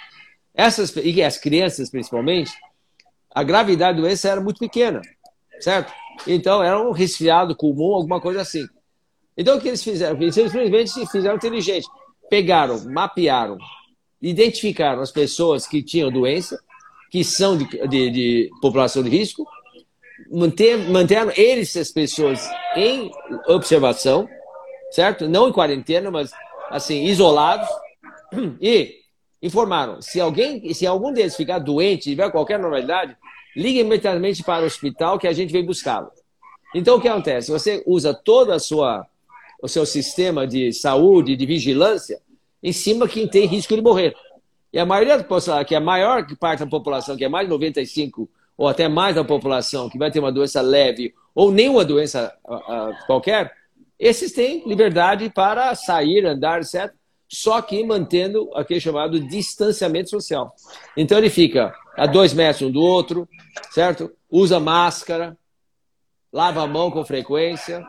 essas 0.54 0.95
e 0.97 1.23
as 1.23 1.37
crianças 1.37 1.90
principalmente, 1.90 2.52
a 3.35 3.42
gravidade 3.42 3.97
da 3.97 4.02
doença 4.02 4.28
era 4.28 4.40
muito 4.40 4.59
pequena, 4.59 5.02
certo? 5.59 5.92
Então 6.26 6.62
era 6.62 6.80
um 6.80 6.92
resfriado 6.92 7.57
comum, 7.57 7.95
alguma 7.95 8.21
coisa 8.21 8.40
assim. 8.42 8.64
Então 9.37 9.59
o 9.59 9.61
que 9.61 9.66
eles 9.66 9.83
fizeram? 9.83 10.21
Eles 10.21 10.35
simplesmente 10.35 11.07
fizeram 11.11 11.35
inteligente, 11.35 11.88
pegaram, 12.30 12.85
mapearam, 12.85 13.59
identificaram 14.23 15.02
as 15.02 15.11
pessoas 15.11 15.66
que 15.66 15.83
tinham 15.83 16.12
doença, 16.12 16.62
que 17.11 17.25
são 17.25 17.57
de, 17.59 17.66
de, 17.88 18.11
de 18.11 18.50
população 18.61 19.02
de 19.02 19.11
risco, 19.11 19.45
manter, 20.30 20.76
manteram 20.88 21.33
eles, 21.37 21.76
as 21.76 21.90
pessoas, 21.90 22.49
em 22.76 23.11
observação, 23.49 24.28
certo? 24.95 25.29
Não 25.29 25.49
em 25.49 25.53
quarentena, 25.53 26.09
mas 26.09 26.31
assim, 26.71 27.05
isolados, 27.05 27.69
e 28.61 29.01
informaram, 29.43 30.01
se 30.01 30.21
alguém, 30.21 30.73
se 30.73 30.87
algum 30.87 31.13
deles 31.13 31.37
ficar 31.37 31.59
doente, 31.59 32.11
tiver 32.11 32.31
qualquer 32.31 32.59
normalidade, 32.59 33.17
ligue 33.57 33.81
imediatamente 33.81 34.43
para 34.43 34.63
o 34.63 34.67
hospital 34.67 35.19
que 35.19 35.27
a 35.27 35.33
gente 35.33 35.53
vem 35.53 35.65
buscá-lo. 35.65 36.11
Então, 36.75 36.97
o 36.97 37.01
que 37.01 37.09
acontece? 37.09 37.51
Você 37.51 37.83
usa 37.87 38.15
toda 38.15 38.55
a 38.55 38.59
sua, 38.59 39.07
o 39.61 39.69
seu 39.69 39.85
sistema 39.85 40.47
de 40.47 40.73
saúde, 40.73 41.37
de 41.37 41.45
vigilância, 41.45 42.21
em 42.63 42.73
cima 42.73 43.09
quem 43.09 43.29
tem 43.29 43.47
risco 43.47 43.75
de 43.75 43.83
morrer. 43.83 44.15
E 44.73 44.79
a 44.79 44.87
maioria 44.87 45.17
da 45.17 45.23
população, 45.23 45.65
que 45.65 45.75
é 45.75 45.79
a 45.79 45.81
maior 45.81 46.27
parte 46.39 46.61
da 46.61 46.67
população, 46.67 47.17
que 47.17 47.25
é 47.25 47.29
mais 47.29 47.47
de 47.47 47.53
95 47.53 48.29
ou 48.57 48.69
até 48.69 48.89
mais 48.89 49.17
da 49.17 49.25
população 49.25 49.91
que 49.91 49.99
vai 49.99 50.11
ter 50.11 50.21
uma 50.21 50.33
doença 50.33 50.61
leve 50.61 51.13
ou 51.35 51.51
nenhuma 51.51 51.85
doença 51.85 52.33
uh, 52.45 53.07
qualquer, 53.07 53.53
esses 54.04 54.32
têm 54.32 54.62
liberdade 54.68 55.30
para 55.30 55.75
sair, 55.75 56.26
andar, 56.26 56.61
etc. 56.61 56.92
Só 57.26 57.62
que 57.62 57.82
mantendo 57.82 58.50
aquele 58.54 58.78
chamado 58.78 59.18
distanciamento 59.18 60.11
social. 60.11 60.54
Então 60.94 61.16
ele 61.16 61.30
fica 61.30 61.75
a 61.96 62.06
dois 62.06 62.34
metros 62.34 62.68
um 62.68 62.70
do 62.70 62.82
outro, 62.82 63.26
certo? 63.73 64.12
Usa 64.30 64.61
máscara, 64.61 65.34
lava 66.30 66.62
a 66.62 66.66
mão 66.66 66.90
com 66.90 67.02
frequência. 67.02 67.82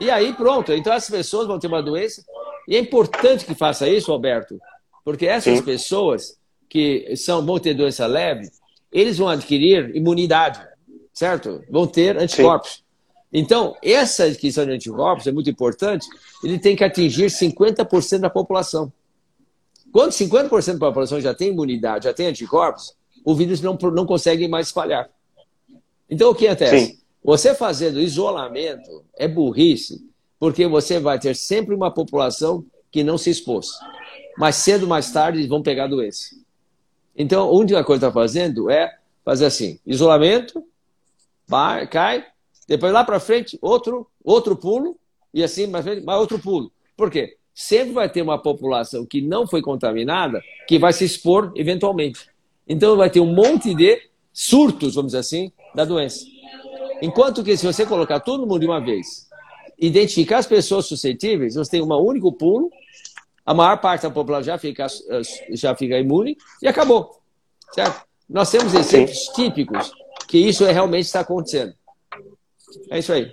E 0.00 0.10
aí 0.10 0.32
pronto. 0.32 0.72
Então 0.72 0.94
essas 0.94 1.10
pessoas 1.10 1.46
vão 1.46 1.58
ter 1.58 1.66
uma 1.66 1.82
doença. 1.82 2.24
E 2.66 2.74
é 2.74 2.78
importante 2.78 3.44
que 3.44 3.54
faça 3.54 3.86
isso, 3.86 4.10
Alberto, 4.10 4.58
porque 5.04 5.26
essas 5.26 5.58
Sim. 5.58 5.64
pessoas 5.64 6.38
que 6.70 7.14
são, 7.16 7.44
vão 7.44 7.58
ter 7.58 7.74
doença 7.74 8.06
leve, 8.06 8.48
eles 8.90 9.18
vão 9.18 9.28
adquirir 9.28 9.94
imunidade, 9.94 10.66
certo? 11.12 11.62
Vão 11.68 11.86
ter 11.86 12.16
anticorpos. 12.16 12.76
Sim. 12.76 12.89
Então, 13.32 13.76
essa 13.82 14.24
adquisição 14.24 14.66
de 14.66 14.72
anticorpos 14.72 15.26
é 15.26 15.32
muito 15.32 15.48
importante. 15.48 16.06
Ele 16.42 16.58
tem 16.58 16.74
que 16.74 16.82
atingir 16.82 17.26
50% 17.26 18.18
da 18.18 18.30
população. 18.30 18.92
Quando 19.92 20.12
50% 20.12 20.78
da 20.78 20.86
população 20.86 21.20
já 21.20 21.34
tem 21.34 21.50
imunidade, 21.50 22.04
já 22.04 22.14
tem 22.14 22.26
anticorpos, 22.26 22.94
o 23.24 23.34
vírus 23.34 23.60
não, 23.60 23.76
não 23.92 24.06
consegue 24.06 24.48
mais 24.48 24.68
espalhar. 24.68 25.08
Então, 26.08 26.30
o 26.30 26.34
que 26.34 26.46
acontece? 26.46 26.86
Sim. 26.86 26.98
Você 27.22 27.54
fazendo 27.54 28.00
isolamento 28.00 29.04
é 29.16 29.28
burrice, 29.28 30.04
porque 30.38 30.66
você 30.66 30.98
vai 30.98 31.18
ter 31.18 31.36
sempre 31.36 31.74
uma 31.74 31.90
população 31.90 32.64
que 32.90 33.04
não 33.04 33.18
se 33.18 33.30
expôs. 33.30 33.68
Mais 34.38 34.56
cedo 34.56 34.82
ou 34.82 34.88
mais 34.88 35.12
tarde, 35.12 35.38
eles 35.38 35.48
vão 35.48 35.62
pegar 35.62 35.84
a 35.84 35.88
doença. 35.88 36.34
Então, 37.14 37.48
a 37.48 37.52
única 37.52 37.84
coisa 37.84 38.00
que 38.00 38.06
está 38.06 38.12
fazendo 38.12 38.70
é 38.70 38.98
fazer 39.24 39.44
assim: 39.44 39.78
isolamento, 39.86 40.64
vai, 41.46 41.86
cai, 41.86 42.26
depois 42.70 42.92
lá 42.92 43.02
para 43.02 43.18
frente, 43.18 43.58
outro, 43.60 44.06
outro 44.24 44.54
pulo, 44.54 44.96
e 45.34 45.42
assim 45.42 45.66
mais, 45.66 45.84
frente, 45.84 46.04
mais 46.04 46.20
outro 46.20 46.38
pulo. 46.38 46.70
Por 46.96 47.10
quê? 47.10 47.36
Sempre 47.52 47.92
vai 47.92 48.08
ter 48.08 48.22
uma 48.22 48.38
população 48.38 49.04
que 49.04 49.20
não 49.20 49.44
foi 49.44 49.60
contaminada 49.60 50.40
que 50.68 50.78
vai 50.78 50.92
se 50.92 51.04
expor 51.04 51.52
eventualmente. 51.56 52.28
Então, 52.68 52.96
vai 52.96 53.10
ter 53.10 53.18
um 53.18 53.34
monte 53.34 53.74
de 53.74 54.00
surtos, 54.32 54.94
vamos 54.94 55.10
dizer 55.10 55.18
assim, 55.18 55.50
da 55.74 55.84
doença. 55.84 56.24
Enquanto 57.02 57.42
que 57.42 57.56
se 57.56 57.66
você 57.66 57.84
colocar 57.84 58.20
todo 58.20 58.46
mundo 58.46 58.60
de 58.60 58.66
uma 58.66 58.80
vez, 58.80 59.28
identificar 59.76 60.38
as 60.38 60.46
pessoas 60.46 60.86
suscetíveis, 60.86 61.56
você 61.56 61.72
tem 61.72 61.82
um 61.82 61.92
único 61.92 62.32
pulo, 62.32 62.70
a 63.44 63.52
maior 63.52 63.78
parte 63.78 64.02
da 64.02 64.10
população 64.10 64.44
já 64.44 64.58
fica, 64.58 64.86
já 65.50 65.74
fica 65.74 65.98
imune 65.98 66.38
e 66.62 66.68
acabou. 66.68 67.20
Certo? 67.72 68.04
Nós 68.28 68.48
temos 68.48 68.72
exemplos 68.74 69.18
típicos 69.34 69.90
que 70.28 70.38
isso 70.38 70.64
é, 70.64 70.70
realmente 70.70 71.06
está 71.06 71.18
acontecendo. 71.18 71.74
É 72.90 72.98
isso 72.98 73.12
aí. 73.12 73.32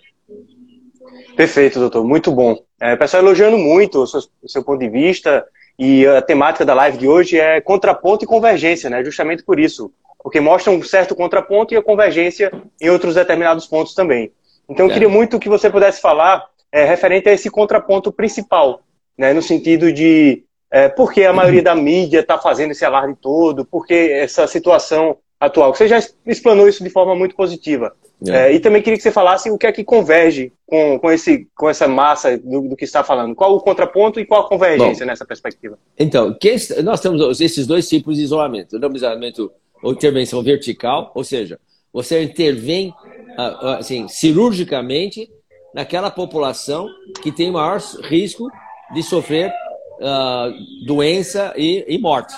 Perfeito, 1.35 1.79
doutor. 1.79 2.03
Muito 2.03 2.31
bom. 2.31 2.57
É, 2.81 2.95
pessoal 2.95 3.23
elogiando 3.23 3.57
muito 3.57 3.99
o 3.99 4.07
seu, 4.07 4.21
o 4.41 4.49
seu 4.49 4.63
ponto 4.63 4.79
de 4.79 4.89
vista 4.89 5.45
e 5.77 6.05
a 6.05 6.21
temática 6.21 6.65
da 6.65 6.73
live 6.73 6.97
de 6.97 7.07
hoje 7.07 7.39
é 7.39 7.61
contraponto 7.61 8.23
e 8.23 8.27
convergência, 8.27 8.89
né? 8.89 9.03
Justamente 9.03 9.43
por 9.43 9.59
isso 9.59 9.91
porque 10.27 10.41
mostra 10.41 10.73
um 10.73 10.83
certo 10.83 11.15
contraponto 11.15 11.73
e 11.73 11.77
a 11.77 11.81
convergência 11.81 12.51
em 12.81 12.89
outros 12.89 13.15
determinados 13.15 13.65
pontos 13.65 13.93
também. 13.93 14.29
Então, 14.67 14.87
eu 14.87 14.91
queria 14.91 15.07
muito 15.07 15.39
que 15.39 15.47
você 15.47 15.69
pudesse 15.69 16.01
falar 16.01 16.43
é, 16.69 16.83
referente 16.83 17.29
a 17.29 17.31
esse 17.31 17.49
contraponto 17.49 18.11
principal, 18.11 18.81
né, 19.17 19.31
no 19.31 19.41
sentido 19.41 19.89
de 19.93 20.43
é, 20.69 20.89
por 20.89 21.13
que 21.13 21.23
a 21.23 21.31
maioria 21.31 21.63
da 21.63 21.73
mídia 21.73 22.19
está 22.19 22.37
fazendo 22.37 22.71
esse 22.71 22.83
alarde 22.83 23.15
todo, 23.21 23.63
por 23.63 23.87
que 23.87 23.93
essa 23.93 24.45
situação 24.47 25.17
atual. 25.39 25.73
Você 25.73 25.87
já 25.87 25.97
explanou 26.25 26.67
isso 26.67 26.83
de 26.83 26.89
forma 26.89 27.15
muito 27.15 27.33
positiva. 27.33 27.95
É. 28.25 28.49
É, 28.49 28.53
e 28.53 28.59
também 28.59 28.81
queria 28.81 28.97
que 28.97 29.03
você 29.03 29.11
falasse 29.11 29.49
o 29.51 29.57
que 29.57 29.67
é 29.67 29.71
que 29.71 29.83
converge 29.83 30.51
com, 30.65 30.97
com, 30.99 31.11
esse, 31.11 31.47
com 31.55 31.69
essa 31.69 31.87
massa 31.87 32.37
do, 32.37 32.69
do 32.69 32.75
que 32.75 32.83
está 32.83 33.03
falando. 33.03 33.35
Qual 33.35 33.55
o 33.55 33.61
contraponto 33.61 34.19
e 34.19 34.25
qual 34.25 34.41
a 34.41 34.49
convergência 34.49 35.05
Bom, 35.05 35.11
nessa 35.11 35.25
perspectiva? 35.25 35.77
Então, 35.99 36.35
nós 36.83 36.99
temos 36.99 37.39
esses 37.39 37.67
dois 37.67 37.87
tipos 37.87 38.17
de 38.17 38.23
isolamento. 38.23 38.75
O 38.75 38.95
isolamento 38.95 39.51
ou 39.81 39.91
intervenção 39.91 40.41
vertical, 40.41 41.11
ou 41.13 41.23
seja, 41.23 41.59
você 41.93 42.23
intervém 42.23 42.93
ah, 43.37 43.59
ah, 43.61 43.77
assim, 43.77 44.07
cirurgicamente 44.07 45.29
naquela 45.73 46.09
população 46.09 46.87
que 47.21 47.31
tem 47.31 47.51
maior 47.51 47.79
risco 48.03 48.49
de 48.93 49.03
sofrer 49.03 49.51
uh, 49.99 50.85
doença 50.85 51.53
e, 51.55 51.85
e, 51.87 51.99
morte. 51.99 52.33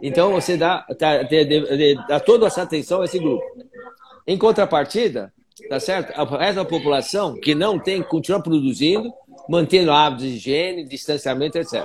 Então 0.00 0.32
você 0.32 0.56
dá, 0.56 0.82
tá, 0.98 1.22
de, 1.22 1.44
de, 1.44 1.94
dá 2.08 2.18
toda 2.18 2.46
essa 2.46 2.62
atenção 2.62 3.02
a 3.02 3.04
esse 3.04 3.18
grupo. 3.18 3.44
Em 4.26 4.38
contrapartida, 4.38 5.32
tá 5.68 5.80
certo? 5.80 6.12
A 6.18 6.24
resto 6.24 6.56
da 6.56 6.64
população 6.64 7.34
que 7.34 7.54
não 7.54 7.78
tem 7.78 8.02
continua 8.02 8.42
produzindo, 8.42 9.12
mantendo 9.48 9.92
hábitos 9.92 10.26
de 10.26 10.36
higiene, 10.36 10.84
distanciamento, 10.84 11.58
etc. 11.58 11.84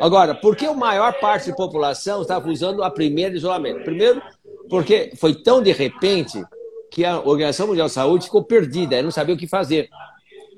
Agora, 0.00 0.34
por 0.34 0.56
que 0.56 0.66
a 0.66 0.74
maior 0.74 1.12
parte 1.20 1.50
da 1.50 1.56
população 1.56 2.22
estava 2.22 2.48
usando 2.48 2.82
a 2.82 2.90
primeira 2.90 3.36
isolamento? 3.36 3.84
Primeiro, 3.84 4.22
porque 4.68 5.12
foi 5.16 5.34
tão 5.34 5.62
de 5.62 5.72
repente 5.72 6.42
que 6.90 7.04
a 7.04 7.18
Organização 7.18 7.68
Mundial 7.68 7.86
de 7.86 7.92
Saúde 7.92 8.24
ficou 8.26 8.44
perdida, 8.44 9.00
não 9.02 9.10
sabia 9.10 9.34
o 9.34 9.38
que 9.38 9.46
fazer. 9.46 9.88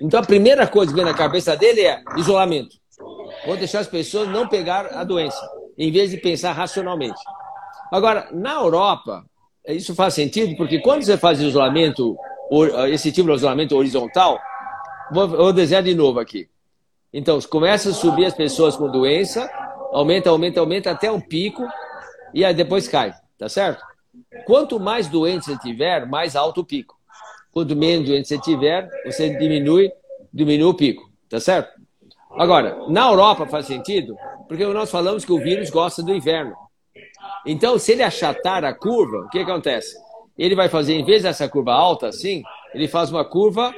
Então, 0.00 0.18
a 0.18 0.24
primeira 0.24 0.66
coisa 0.66 0.90
que 0.90 0.96
vem 0.96 1.04
na 1.04 1.14
cabeça 1.14 1.56
dele 1.56 1.82
é 1.82 2.02
isolamento. 2.16 2.76
Vou 3.46 3.56
deixar 3.56 3.80
as 3.80 3.86
pessoas 3.86 4.28
não 4.28 4.48
pegar 4.48 4.86
a 4.86 5.04
doença, 5.04 5.40
em 5.78 5.92
vez 5.92 6.10
de 6.10 6.16
pensar 6.16 6.52
racionalmente. 6.52 7.20
Agora, 7.92 8.28
na 8.32 8.54
Europa, 8.54 9.24
isso 9.68 9.94
faz 9.94 10.14
sentido, 10.14 10.56
porque 10.56 10.78
quando 10.80 11.02
você 11.02 11.16
faz 11.16 11.40
isolamento, 11.40 12.16
esse 12.90 13.10
tipo 13.10 13.28
de 13.28 13.36
isolamento 13.36 13.76
horizontal, 13.76 14.38
vou 15.12 15.52
desenhar 15.52 15.82
de 15.82 15.94
novo 15.94 16.20
aqui. 16.20 16.48
Então, 17.12 17.38
começa 17.42 17.90
a 17.90 17.94
subir 17.94 18.26
as 18.26 18.34
pessoas 18.34 18.76
com 18.76 18.90
doença, 18.90 19.48
aumenta, 19.92 20.28
aumenta, 20.28 20.60
aumenta 20.60 20.90
até 20.90 21.10
um 21.10 21.20
pico 21.20 21.66
e 22.34 22.44
aí 22.44 22.52
depois 22.52 22.88
cai, 22.88 23.14
tá 23.38 23.48
certo? 23.48 23.82
Quanto 24.44 24.80
mais 24.80 25.08
doente 25.08 25.46
você 25.46 25.56
tiver, 25.58 26.06
mais 26.06 26.34
alto 26.34 26.60
o 26.60 26.64
pico. 26.64 26.98
Quanto 27.52 27.76
menos 27.76 28.08
doente 28.08 28.26
você 28.26 28.38
tiver, 28.38 28.90
você 29.06 29.30
diminui, 29.38 29.90
diminui 30.32 30.68
o 30.68 30.74
pico, 30.74 31.08
tá 31.28 31.38
certo? 31.38 31.72
Agora, 32.32 32.76
na 32.88 33.08
Europa 33.08 33.46
faz 33.46 33.66
sentido, 33.66 34.16
porque 34.48 34.66
nós 34.66 34.90
falamos 34.90 35.24
que 35.24 35.32
o 35.32 35.38
vírus 35.38 35.70
gosta 35.70 36.02
do 36.02 36.12
inverno. 36.12 36.54
Então, 37.46 37.78
se 37.78 37.92
ele 37.92 38.02
achatar 38.02 38.64
a 38.64 38.72
curva, 38.72 39.18
o 39.18 39.28
que 39.28 39.38
acontece? 39.38 39.94
Ele 40.36 40.54
vai 40.54 40.68
fazer, 40.68 40.94
em 40.94 41.04
vez 41.04 41.22
dessa 41.22 41.48
curva 41.48 41.72
alta 41.72 42.08
assim, 42.08 42.42
ele 42.74 42.88
faz 42.88 43.10
uma 43.10 43.24
curva 43.24 43.72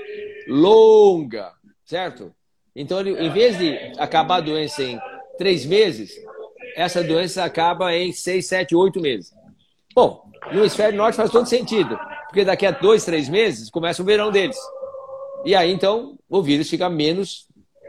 longa, 0.49 1.53
certo? 1.85 2.33
Então, 2.75 3.01
ele, 3.01 3.13
em 3.21 3.31
vez 3.31 3.59
de 3.59 3.77
acabar 3.99 4.37
a 4.37 4.41
doença 4.41 4.83
em 4.83 4.99
três 5.37 5.67
meses, 5.67 6.15
essa 6.77 7.03
doença 7.03 7.45
acaba 7.45 7.95
em 7.95 8.13
seis, 8.13 8.47
sete, 8.47 8.75
oito 8.75 9.01
meses. 9.01 9.33
Bom, 9.95 10.23
no 10.53 10.61
hemisfério 10.61 10.97
norte 10.97 11.17
faz 11.17 11.31
todo 11.31 11.47
sentido, 11.47 11.99
porque 12.29 12.45
daqui 12.45 12.67
a 12.67 12.71
dois, 12.71 13.05
três 13.05 13.29
meses 13.29 13.71
começa 13.71 14.03
o 14.03 14.05
verão 14.05 14.31
deles. 14.31 14.59
E 15.45 15.55
aí, 15.55 15.73
então, 15.73 16.19
o 16.29 16.43
vírus 16.43 16.69
fica 16.69 16.89
menos, 16.89 17.47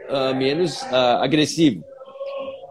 uh, 0.08 0.34
menos 0.34 0.82
uh, 0.82 1.20
agressivo. 1.20 1.84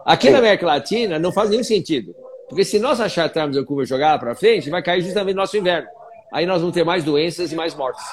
Aqui 0.04 0.30
na 0.30 0.38
América 0.38 0.66
Latina 0.66 1.18
não 1.18 1.30
faz 1.30 1.50
nenhum 1.50 1.62
sentido, 1.62 2.14
porque 2.48 2.64
se 2.64 2.78
nós 2.78 3.00
achatarmos 3.00 3.56
a 3.56 3.64
curva 3.64 3.84
jogada 3.84 4.18
para 4.18 4.34
frente, 4.34 4.70
vai 4.70 4.82
cair 4.82 5.02
justamente 5.02 5.34
no 5.34 5.42
nosso 5.42 5.56
inverno. 5.56 5.88
Aí 6.32 6.46
nós 6.46 6.60
vamos 6.60 6.74
ter 6.74 6.84
mais 6.84 7.04
doenças 7.04 7.52
e 7.52 7.54
mais 7.54 7.74
mortes. 7.74 8.04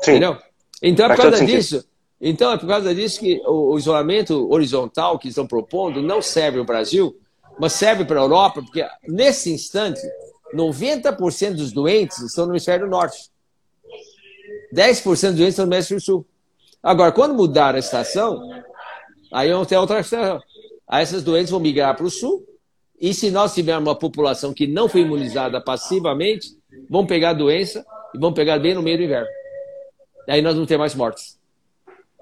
Sim. 0.00 0.12
Entendeu? 0.12 0.38
Então, 0.82 1.06
é 1.06 1.08
por 1.10 1.22
causa 1.22 1.44
disso, 1.44 1.84
então, 2.20 2.52
é 2.52 2.56
por 2.56 2.66
causa 2.66 2.94
disso 2.94 3.20
que 3.20 3.42
o, 3.46 3.76
isolamento 3.76 4.50
horizontal 4.50 5.18
que 5.18 5.28
estão 5.28 5.46
propondo 5.46 6.00
não 6.00 6.22
serve 6.22 6.56
no 6.58 6.64
Brasil, 6.64 7.14
mas 7.58 7.74
serve 7.74 8.04
para 8.04 8.18
a 8.18 8.22
Europa, 8.22 8.62
porque 8.62 8.86
nesse 9.06 9.52
instante, 9.52 10.00
90% 10.54 11.54
dos 11.54 11.72
doentes 11.72 12.18
estão 12.20 12.46
no 12.46 12.52
hemisfério 12.52 12.86
norte. 12.86 13.30
10% 14.74 15.04
dos 15.04 15.20
doentes 15.20 15.48
estão 15.48 15.66
no 15.66 15.74
hemisfério 15.74 16.00
sul. 16.00 16.26
Agora, 16.82 17.12
quando 17.12 17.34
mudar 17.34 17.74
a 17.74 17.78
estação, 17.78 18.40
aí 19.32 19.52
vamos 19.52 19.68
ter 19.68 19.76
outra 19.76 20.00
estação. 20.00 20.40
Aí 20.86 21.02
essas 21.02 21.22
doentes 21.22 21.50
vão 21.50 21.60
migrar 21.60 21.94
para 21.96 22.06
o 22.06 22.10
sul, 22.10 22.42
e 23.04 23.12
se 23.12 23.30
nós 23.30 23.52
tivermos 23.52 23.86
uma 23.86 23.98
população 23.98 24.54
que 24.54 24.66
não 24.66 24.88
foi 24.88 25.02
imunizada 25.02 25.60
passivamente, 25.60 26.48
vão 26.88 27.04
pegar 27.04 27.30
a 27.30 27.34
doença 27.34 27.84
e 28.14 28.18
vão 28.18 28.32
pegar 28.32 28.58
bem 28.58 28.72
no 28.72 28.82
meio 28.82 28.96
do 28.96 29.04
inverno. 29.04 29.28
Aí 30.26 30.40
nós 30.40 30.54
vamos 30.54 30.66
ter 30.66 30.78
mais 30.78 30.94
mortes. 30.94 31.38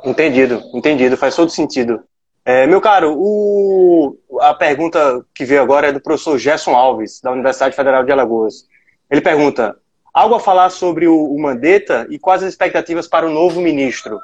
Entendido, 0.04 0.60
entendido, 0.74 1.16
faz 1.16 1.36
todo 1.36 1.50
sentido. 1.50 2.02
É, 2.44 2.66
meu 2.66 2.80
caro, 2.80 3.14
o, 3.16 4.18
a 4.40 4.54
pergunta 4.54 5.24
que 5.32 5.44
veio 5.44 5.62
agora 5.62 5.86
é 5.86 5.92
do 5.92 6.00
professor 6.00 6.36
Gerson 6.36 6.74
Alves, 6.74 7.20
da 7.20 7.30
Universidade 7.30 7.76
Federal 7.76 8.02
de 8.02 8.10
Alagoas. 8.10 8.66
Ele 9.08 9.20
pergunta: 9.20 9.76
algo 10.12 10.34
a 10.34 10.40
falar 10.40 10.70
sobre 10.70 11.06
o, 11.06 11.32
o 11.32 11.40
Mandetta 11.40 12.08
e 12.10 12.18
quais 12.18 12.42
as 12.42 12.48
expectativas 12.48 13.06
para 13.06 13.24
o 13.24 13.30
novo 13.32 13.60
ministro? 13.60 14.18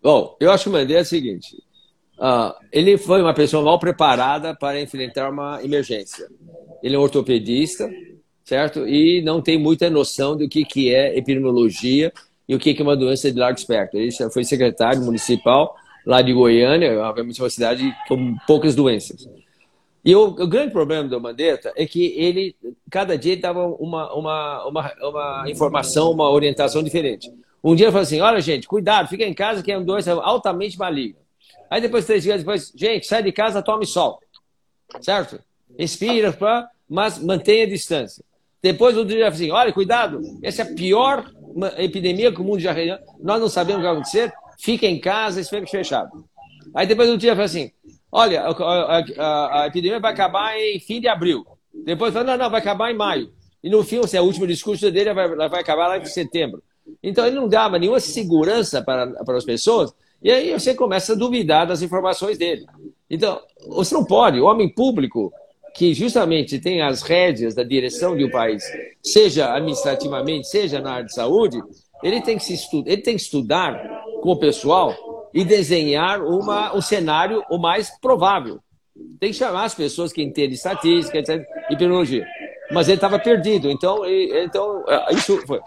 Bom, 0.00 0.36
eu 0.38 0.52
acho 0.52 0.62
que 0.62 0.70
o 0.70 0.72
Mandetta 0.72 1.00
é 1.00 1.02
o 1.02 1.06
seguinte: 1.06 1.56
uh, 2.18 2.54
ele 2.72 2.98
foi 2.98 3.22
uma 3.22 3.34
pessoa 3.34 3.62
mal 3.62 3.78
preparada 3.78 4.54
para 4.54 4.80
enfrentar 4.80 5.30
uma 5.30 5.62
emergência. 5.62 6.26
Ele 6.82 6.96
é 6.96 6.98
um 6.98 7.02
ortopedista, 7.02 7.90
certo? 8.44 8.86
E 8.86 9.22
não 9.22 9.40
tem 9.40 9.58
muita 9.58 9.90
noção 9.90 10.36
do 10.36 10.48
que, 10.48 10.64
que 10.64 10.94
é 10.94 11.16
epidemiologia 11.16 12.12
e 12.48 12.54
o 12.54 12.58
que 12.58 12.76
é 12.78 12.82
uma 12.82 12.96
doença 12.96 13.30
de 13.30 13.38
largo 13.38 13.58
espectro. 13.58 13.98
Ele 13.98 14.12
foi 14.30 14.44
secretário 14.44 15.02
municipal 15.02 15.74
lá 16.06 16.22
de 16.22 16.32
Goiânia, 16.32 17.00
obviamente 17.00 17.42
uma 17.42 17.50
cidade 17.50 17.92
com 18.06 18.36
poucas 18.46 18.74
doenças. 18.74 19.28
E 20.04 20.14
o, 20.14 20.26
o, 20.26 20.46
grande 20.46 20.70
problema 20.70 21.08
do 21.08 21.20
Mandetta 21.20 21.72
é 21.74 21.84
que 21.84 22.14
ele, 22.16 22.54
cada 22.88 23.18
dia, 23.18 23.36
dava 23.36 23.66
uma, 23.66 24.14
uma, 24.14 24.64
uma, 24.68 24.94
uma 25.02 25.44
informação, 25.50 26.12
uma 26.12 26.30
orientação 26.30 26.80
diferente. 26.80 27.28
Um 27.62 27.74
dia 27.74 27.86
ele 27.86 27.92
falou 27.92 28.04
assim: 28.04 28.20
olha, 28.20 28.40
gente, 28.40 28.68
cuidado, 28.68 29.08
fica 29.08 29.24
em 29.24 29.34
casa 29.34 29.64
que 29.64 29.72
é 29.72 29.76
uma 29.76 29.84
doença 29.84 30.12
altamente 30.12 30.78
maligna. 30.78 31.18
Aí 31.70 31.80
depois, 31.80 32.06
três 32.06 32.22
dias 32.22 32.38
depois, 32.38 32.72
gente, 32.74 33.06
sai 33.06 33.22
de 33.22 33.32
casa, 33.32 33.62
tome 33.62 33.86
sol. 33.86 34.20
Certo? 35.00 35.40
Respira, 35.78 36.36
mas 36.88 37.18
mantenha 37.18 37.64
a 37.64 37.68
distância. 37.68 38.24
Depois, 38.62 38.96
outro 38.96 39.14
dia 39.14 39.28
assim: 39.28 39.50
olha, 39.50 39.72
cuidado, 39.72 40.20
essa 40.42 40.62
é 40.62 40.64
a 40.64 40.74
pior 40.74 41.30
epidemia 41.78 42.32
que 42.32 42.40
o 42.40 42.44
mundo 42.44 42.60
já 42.60 42.74
nós 43.20 43.40
não 43.40 43.48
sabemos 43.48 43.78
o 43.78 43.80
que 43.80 43.86
vai 43.86 43.92
acontecer, 43.94 44.32
fica 44.58 44.86
em 44.86 45.00
casa, 45.00 45.42
fica 45.42 45.66
fechado. 45.66 46.24
Aí 46.74 46.86
depois 46.86 47.08
do 47.08 47.16
dia 47.16 47.32
fala 47.32 47.44
assim, 47.44 47.70
olha, 48.12 48.42
a, 48.42 48.98
a, 49.18 49.62
a, 49.62 49.66
epidemia 49.66 50.00
vai 50.00 50.12
acabar 50.12 50.58
em 50.58 50.78
fim 50.78 51.00
de 51.00 51.08
abril. 51.08 51.46
Depois 51.84 52.12
fala, 52.12 52.26
não, 52.26 52.36
não, 52.36 52.50
vai 52.50 52.60
acabar 52.60 52.90
em 52.90 52.96
maio. 52.96 53.32
E 53.62 53.70
no 53.70 53.82
fim, 53.82 53.98
assim, 53.98 54.18
o 54.18 54.24
último 54.24 54.46
discurso 54.46 54.90
dele 54.90 55.12
vai, 55.14 55.28
vai 55.48 55.60
acabar 55.60 55.88
lá 55.88 55.98
em 55.98 56.04
setembro. 56.04 56.62
Então 57.02 57.26
ele 57.26 57.36
não 57.36 57.48
dava 57.48 57.78
nenhuma 57.78 58.00
segurança 58.00 58.82
para, 58.82 59.06
para 59.24 59.36
as 59.36 59.44
pessoas, 59.44 59.92
e 60.22 60.30
aí 60.30 60.52
você 60.52 60.74
começa 60.74 61.12
a 61.12 61.16
duvidar 61.16 61.66
das 61.66 61.82
informações 61.82 62.38
dele. 62.38 62.66
Então, 63.08 63.40
você 63.68 63.94
não 63.94 64.04
pode, 64.04 64.40
o 64.40 64.46
homem 64.46 64.68
público, 64.68 65.32
que 65.74 65.92
justamente 65.94 66.58
tem 66.58 66.82
as 66.82 67.02
rédeas 67.02 67.54
da 67.54 67.62
direção 67.62 68.16
de 68.16 68.24
um 68.24 68.30
país, 68.30 68.64
seja 69.02 69.54
administrativamente, 69.54 70.48
seja 70.48 70.80
na 70.80 70.94
área 70.94 71.06
de 71.06 71.14
saúde, 71.14 71.62
ele 72.02 72.20
tem 72.20 72.38
que, 72.38 72.44
se 72.44 72.54
estu 72.54 72.82
ele 72.86 73.02
tem 73.02 73.16
que 73.16 73.22
estudar 73.22 74.02
com 74.22 74.30
o 74.30 74.38
pessoal 74.38 74.94
e 75.32 75.44
desenhar 75.44 76.22
uma, 76.22 76.74
um 76.74 76.80
cenário 76.80 77.42
o 77.50 77.58
mais 77.58 77.90
provável. 78.00 78.58
Tem 79.20 79.30
que 79.30 79.36
chamar 79.36 79.64
as 79.64 79.74
pessoas 79.74 80.12
que 80.12 80.22
entendem 80.22 80.54
estatística, 80.54 81.18
etc., 81.18 81.44
epidemiologia. 81.66 82.26
Mas 82.72 82.88
ele 82.88 82.96
estava 82.96 83.18
perdido, 83.18 83.70
então, 83.70 84.02
então 84.06 84.82
é, 84.88 85.14
isso 85.14 85.46
foi. 85.46 85.60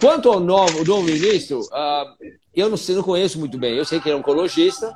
Quanto 0.00 0.30
ao 0.30 0.40
novo, 0.40 0.84
novo 0.84 1.02
ministro, 1.02 1.60
uh, 1.60 2.16
eu 2.54 2.68
não, 2.68 2.76
sei, 2.76 2.94
não 2.94 3.02
conheço 3.02 3.38
muito 3.38 3.58
bem. 3.58 3.76
Eu 3.76 3.84
sei 3.84 4.00
que 4.00 4.08
ele 4.08 4.16
é 4.16 4.18
oncologista, 4.18 4.92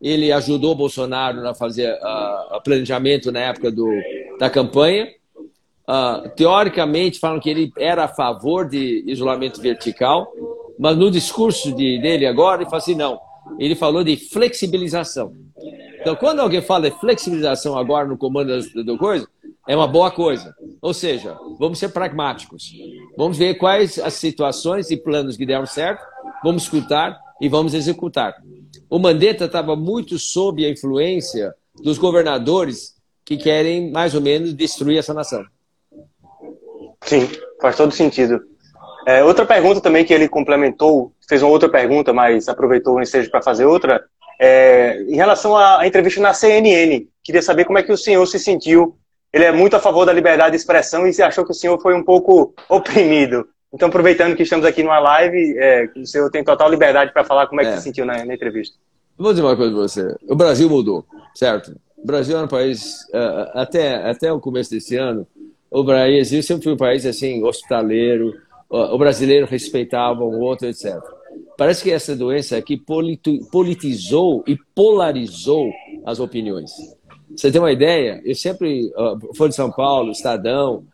ele 0.00 0.32
ajudou 0.32 0.72
o 0.72 0.76
Bolsonaro 0.76 1.46
a 1.46 1.54
fazer 1.54 1.92
uh, 1.94 2.60
planejamento 2.62 3.30
na 3.30 3.40
época 3.40 3.70
do, 3.70 3.88
da 4.38 4.50
campanha. 4.50 5.08
Uh, 5.88 6.28
teoricamente, 6.34 7.20
falam 7.20 7.38
que 7.38 7.48
ele 7.48 7.72
era 7.78 8.04
a 8.04 8.08
favor 8.08 8.68
de 8.68 9.04
isolamento 9.06 9.60
vertical, 9.60 10.26
mas 10.78 10.96
no 10.96 11.10
discurso 11.10 11.72
de, 11.72 12.00
dele 12.00 12.26
agora, 12.26 12.62
ele 12.62 12.70
fala 12.70 12.78
assim: 12.78 12.94
não, 12.94 13.20
ele 13.58 13.74
falou 13.74 14.02
de 14.02 14.16
flexibilização. 14.16 15.32
Então, 16.00 16.14
quando 16.14 16.40
alguém 16.40 16.60
fala 16.60 16.90
de 16.90 16.98
flexibilização 16.98 17.76
agora 17.76 18.06
no 18.06 18.18
comando 18.18 18.58
do 18.84 18.98
coisa, 18.98 19.26
é 19.66 19.74
uma 19.74 19.88
boa 19.88 20.10
coisa. 20.10 20.54
Ou 20.80 20.94
seja, 20.94 21.36
vamos 21.58 21.78
ser 21.78 21.88
pragmáticos. 21.88 22.72
Vamos 23.16 23.36
ver 23.36 23.54
quais 23.54 23.98
as 23.98 24.14
situações 24.14 24.90
e 24.90 24.96
planos 24.96 25.36
que 25.36 25.44
deram 25.44 25.66
certo, 25.66 26.04
vamos 26.46 26.62
escutar 26.62 27.18
e 27.40 27.48
vamos 27.48 27.74
executar. 27.74 28.36
O 28.88 29.00
Mandetta 29.00 29.46
estava 29.46 29.74
muito 29.74 30.16
sob 30.16 30.64
a 30.64 30.70
influência 30.70 31.52
dos 31.82 31.98
governadores 31.98 32.94
que 33.24 33.36
querem 33.36 33.90
mais 33.90 34.14
ou 34.14 34.20
menos 34.20 34.54
destruir 34.54 34.96
essa 34.98 35.12
nação. 35.12 35.44
Sim, 37.02 37.28
faz 37.60 37.76
todo 37.76 37.92
sentido. 37.92 38.40
É, 39.08 39.24
outra 39.24 39.44
pergunta 39.44 39.80
também 39.80 40.04
que 40.04 40.14
ele 40.14 40.28
complementou, 40.28 41.12
fez 41.28 41.42
uma 41.42 41.50
outra 41.50 41.68
pergunta, 41.68 42.12
mas 42.12 42.48
aproveitou 42.48 42.94
o 42.94 43.02
ensejo 43.02 43.28
para 43.28 43.42
fazer 43.42 43.64
outra, 43.64 44.04
é, 44.40 45.02
em 45.08 45.16
relação 45.16 45.56
à 45.56 45.84
entrevista 45.84 46.20
na 46.20 46.32
CNN. 46.32 47.08
Queria 47.24 47.42
saber 47.42 47.64
como 47.64 47.78
é 47.78 47.82
que 47.82 47.92
o 47.92 47.98
senhor 47.98 48.24
se 48.26 48.38
sentiu 48.38 48.96
ele 49.32 49.44
é 49.44 49.52
muito 49.52 49.76
a 49.76 49.80
favor 49.80 50.06
da 50.06 50.14
liberdade 50.14 50.52
de 50.52 50.56
expressão 50.56 51.06
e 51.06 51.12
se 51.12 51.22
achou 51.22 51.44
que 51.44 51.50
o 51.50 51.54
senhor 51.54 51.78
foi 51.80 51.94
um 51.94 52.02
pouco 52.02 52.54
oprimido. 52.70 53.46
Então, 53.72 53.88
aproveitando 53.88 54.36
que 54.36 54.42
estamos 54.42 54.64
aqui 54.64 54.82
numa 54.82 54.98
live, 54.98 55.58
é, 55.58 55.90
o 55.96 56.06
senhor 56.06 56.30
tem 56.30 56.44
total 56.44 56.70
liberdade 56.70 57.12
para 57.12 57.24
falar 57.24 57.46
como 57.46 57.60
é 57.60 57.64
que 57.64 57.70
é. 57.70 57.76
se 57.76 57.82
sentiu 57.82 58.06
na, 58.06 58.24
na, 58.24 58.34
entrevista. 58.34 58.76
Vou 59.18 59.32
dizer 59.32 59.42
uma 59.42 59.56
coisa 59.56 59.72
para 59.72 59.82
você. 59.82 60.16
O 60.28 60.36
Brasil 60.36 60.68
mudou, 60.68 61.04
certo? 61.34 61.74
O 61.96 62.06
Brasil 62.06 62.38
é 62.38 62.42
um 62.42 62.48
país, 62.48 63.02
uh, 63.12 63.50
até, 63.54 63.96
até 64.08 64.32
o 64.32 64.40
começo 64.40 64.70
desse 64.70 64.96
ano, 64.96 65.26
o 65.70 65.82
Brasil 65.82 66.42
sempre 66.42 66.64
foi 66.64 66.72
um 66.74 66.76
país 66.76 67.04
assim, 67.04 67.42
hospitaleiro, 67.42 68.34
o 68.68 68.98
brasileiro 68.98 69.46
respeitava 69.46 70.24
o 70.24 70.40
outro, 70.40 70.66
etc. 70.66 70.96
Parece 71.56 71.82
que 71.82 71.90
essa 71.90 72.14
doença 72.14 72.56
aqui 72.56 72.76
politizou 73.50 74.44
e 74.46 74.56
polarizou 74.74 75.70
as 76.04 76.20
opiniões. 76.20 76.70
Você 77.34 77.50
tem 77.50 77.60
uma 77.60 77.72
ideia? 77.72 78.20
Eu 78.24 78.34
sempre, 78.34 78.92
uh, 78.96 79.34
Folha 79.34 79.50
de 79.50 79.56
São 79.56 79.70
Paulo, 79.70 80.12
Estadão, 80.12 80.84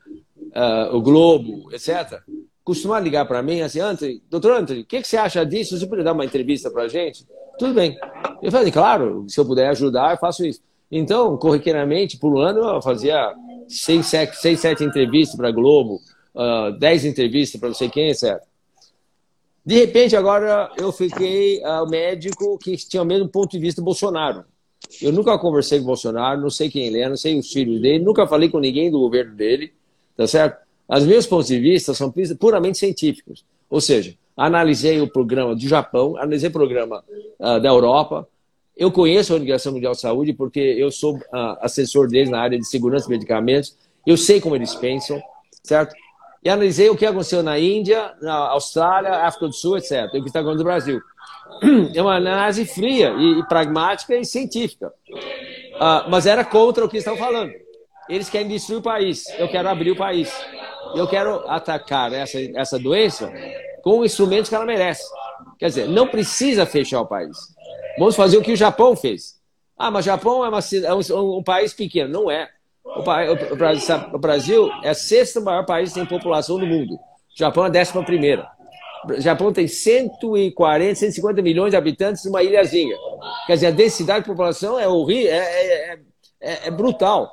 uh, 0.54 0.96
o 0.96 1.00
Globo, 1.00 1.72
etc., 1.72 2.20
costumam 2.64 2.98
ligar 3.00 3.26
para 3.26 3.42
mim 3.42 3.60
assim, 3.60 3.80
Anthony, 3.80 4.22
doutor 4.30 4.52
Anthony, 4.52 4.80
o 4.80 4.84
que, 4.84 5.00
que, 5.00 5.08
você 5.08 5.16
acha 5.16 5.44
disso? 5.44 5.76
Você 5.78 5.84
poderia 5.84 6.04
dar 6.04 6.12
uma 6.12 6.24
entrevista 6.24 6.70
para 6.70 6.84
a 6.84 6.88
gente? 6.88 7.26
Tudo 7.58 7.74
bem. 7.74 7.98
Eu 8.42 8.50
falei, 8.50 8.70
claro, 8.70 9.26
se 9.28 9.38
eu 9.38 9.44
puder 9.44 9.68
ajudar, 9.68 10.12
eu 10.12 10.18
faço 10.18 10.44
isso. 10.44 10.60
Então, 10.90 11.36
corriqueiramente, 11.36 12.18
por 12.18 12.32
um 12.32 12.38
ano, 12.38 12.60
eu 12.60 12.82
fazia 12.82 13.34
seis, 13.68 14.06
sete, 14.06 14.36
seis, 14.36 14.60
sete 14.60 14.84
entrevistas 14.84 15.36
para 15.36 15.50
Globo, 15.50 16.00
uh, 16.34 16.78
dez 16.78 17.04
entrevistas 17.04 17.58
para 17.58 17.70
não 17.70 17.74
sei 17.74 17.88
quem, 17.88 18.10
etc. 18.10 18.40
De 19.64 19.76
repente, 19.76 20.16
agora 20.16 20.70
eu 20.76 20.92
fiquei 20.92 21.62
uh, 21.64 21.88
médico 21.88 22.58
que 22.58 22.76
tinha 22.76 23.02
o 23.02 23.06
mesmo 23.06 23.28
ponto 23.28 23.52
de 23.52 23.58
vista 23.58 23.80
do 23.80 23.84
Bolsonaro. 23.84 24.44
Eu 25.00 25.12
nunca 25.12 25.38
conversei 25.38 25.78
com 25.78 25.84
o 25.84 25.86
Bolsonaro, 25.86 26.40
não 26.40 26.50
sei 26.50 26.68
quem 26.68 26.86
ele 26.86 27.00
é, 27.00 27.08
não 27.08 27.16
sei 27.16 27.38
os 27.38 27.50
filhos 27.50 27.80
dele, 27.80 28.04
nunca 28.04 28.26
falei 28.26 28.48
com 28.48 28.58
ninguém 28.58 28.90
do 28.90 28.98
governo 28.98 29.34
dele, 29.34 29.72
tá 30.16 30.26
certo? 30.26 30.60
Os 30.98 31.06
meus 31.06 31.26
pontos 31.26 31.46
de 31.46 31.58
vista 31.58 31.94
são 31.94 32.12
puramente 32.38 32.78
científicos. 32.78 33.44
Ou 33.70 33.80
seja, 33.80 34.14
analisei 34.36 35.00
o 35.00 35.08
programa 35.08 35.54
do 35.54 35.60
Japão, 35.60 36.16
analisei 36.16 36.50
o 36.50 36.52
programa 36.52 37.02
uh, 37.38 37.60
da 37.60 37.68
Europa, 37.68 38.28
eu 38.76 38.90
conheço 38.90 39.32
a 39.32 39.36
Organização 39.36 39.72
Mundial 39.72 39.92
de 39.92 40.00
Saúde 40.00 40.32
porque 40.32 40.60
eu 40.60 40.90
sou 40.90 41.16
uh, 41.16 41.56
assessor 41.60 42.08
deles 42.08 42.30
na 42.30 42.40
área 42.40 42.58
de 42.58 42.66
segurança 42.66 43.06
de 43.06 43.12
medicamentos, 43.12 43.76
eu 44.06 44.16
sei 44.16 44.40
como 44.40 44.56
eles 44.56 44.74
pensam, 44.74 45.22
certo? 45.62 45.94
E 46.44 46.50
analisei 46.50 46.90
o 46.90 46.96
que 46.96 47.06
aconteceu 47.06 47.42
na 47.42 47.58
Índia, 47.58 48.12
na 48.20 48.34
Austrália, 48.34 49.26
África 49.26 49.46
do 49.46 49.52
Sul, 49.52 49.78
etc. 49.78 50.10
E 50.12 50.18
o 50.18 50.22
que 50.22 50.28
está 50.28 50.40
acontecendo 50.40 50.58
no 50.58 50.64
Brasil 50.64 51.00
é 51.94 52.02
uma 52.02 52.16
análise 52.16 52.64
fria 52.64 53.14
e, 53.16 53.40
e 53.40 53.46
pragmática 53.46 54.16
e 54.16 54.24
científica. 54.24 54.92
Uh, 55.08 56.10
mas 56.10 56.26
era 56.26 56.44
contra 56.44 56.84
o 56.84 56.88
que 56.88 56.96
estão 56.96 57.16
falando. 57.16 57.52
Eles 58.08 58.28
querem 58.28 58.48
destruir 58.48 58.78
o 58.78 58.82
país. 58.82 59.24
Eu 59.38 59.48
quero 59.48 59.68
abrir 59.68 59.92
o 59.92 59.96
país. 59.96 60.30
Eu 60.94 61.06
quero 61.08 61.48
atacar 61.48 62.12
essa, 62.12 62.38
essa 62.54 62.78
doença 62.78 63.32
com 63.82 64.04
instrumentos 64.04 64.48
que 64.48 64.54
ela 64.54 64.64
merece. 64.64 65.04
Quer 65.58 65.66
dizer, 65.66 65.88
não 65.88 66.08
precisa 66.08 66.66
fechar 66.66 67.00
o 67.00 67.06
país. 67.06 67.36
Vamos 67.98 68.16
fazer 68.16 68.36
o 68.36 68.42
que 68.42 68.52
o 68.52 68.56
Japão 68.56 68.96
fez. 68.96 69.40
Ah, 69.78 69.90
mas 69.90 70.04
o 70.04 70.06
Japão 70.06 70.44
é, 70.44 70.48
uma, 70.48 70.58
é 70.60 70.94
um, 70.94 71.38
um, 71.38 71.42
país 71.42 71.72
pequeno. 71.72 72.12
Não 72.12 72.30
é. 72.30 72.48
O, 72.84 73.00
o, 73.00 74.14
o, 74.14 74.18
Brasil 74.18 74.70
é 74.82 74.90
o 74.90 74.94
sexto 74.94 75.40
maior 75.40 75.64
país 75.64 75.92
tem 75.92 76.04
população 76.06 76.58
do 76.58 76.66
mundo. 76.66 76.94
O 76.94 76.98
Japão 77.38 77.64
é 77.64 77.66
a 77.66 77.70
décima 77.70 78.04
primeira. 78.04 78.48
O 79.08 79.20
Japão 79.20 79.52
tem 79.52 79.66
140, 79.66 80.94
150 80.94 81.42
milhões 81.42 81.70
de 81.70 81.76
habitantes 81.76 82.24
numa 82.24 82.42
ilhazinha. 82.42 82.96
Quer 83.46 83.54
dizer, 83.54 83.66
a 83.66 83.70
densidade 83.70 84.20
de 84.20 84.30
população 84.30 84.78
é 84.78 84.86
horrível, 84.86 85.32
é, 85.32 85.36
é, 85.36 85.98
é, 86.40 86.68
é 86.68 86.70
brutal. 86.70 87.30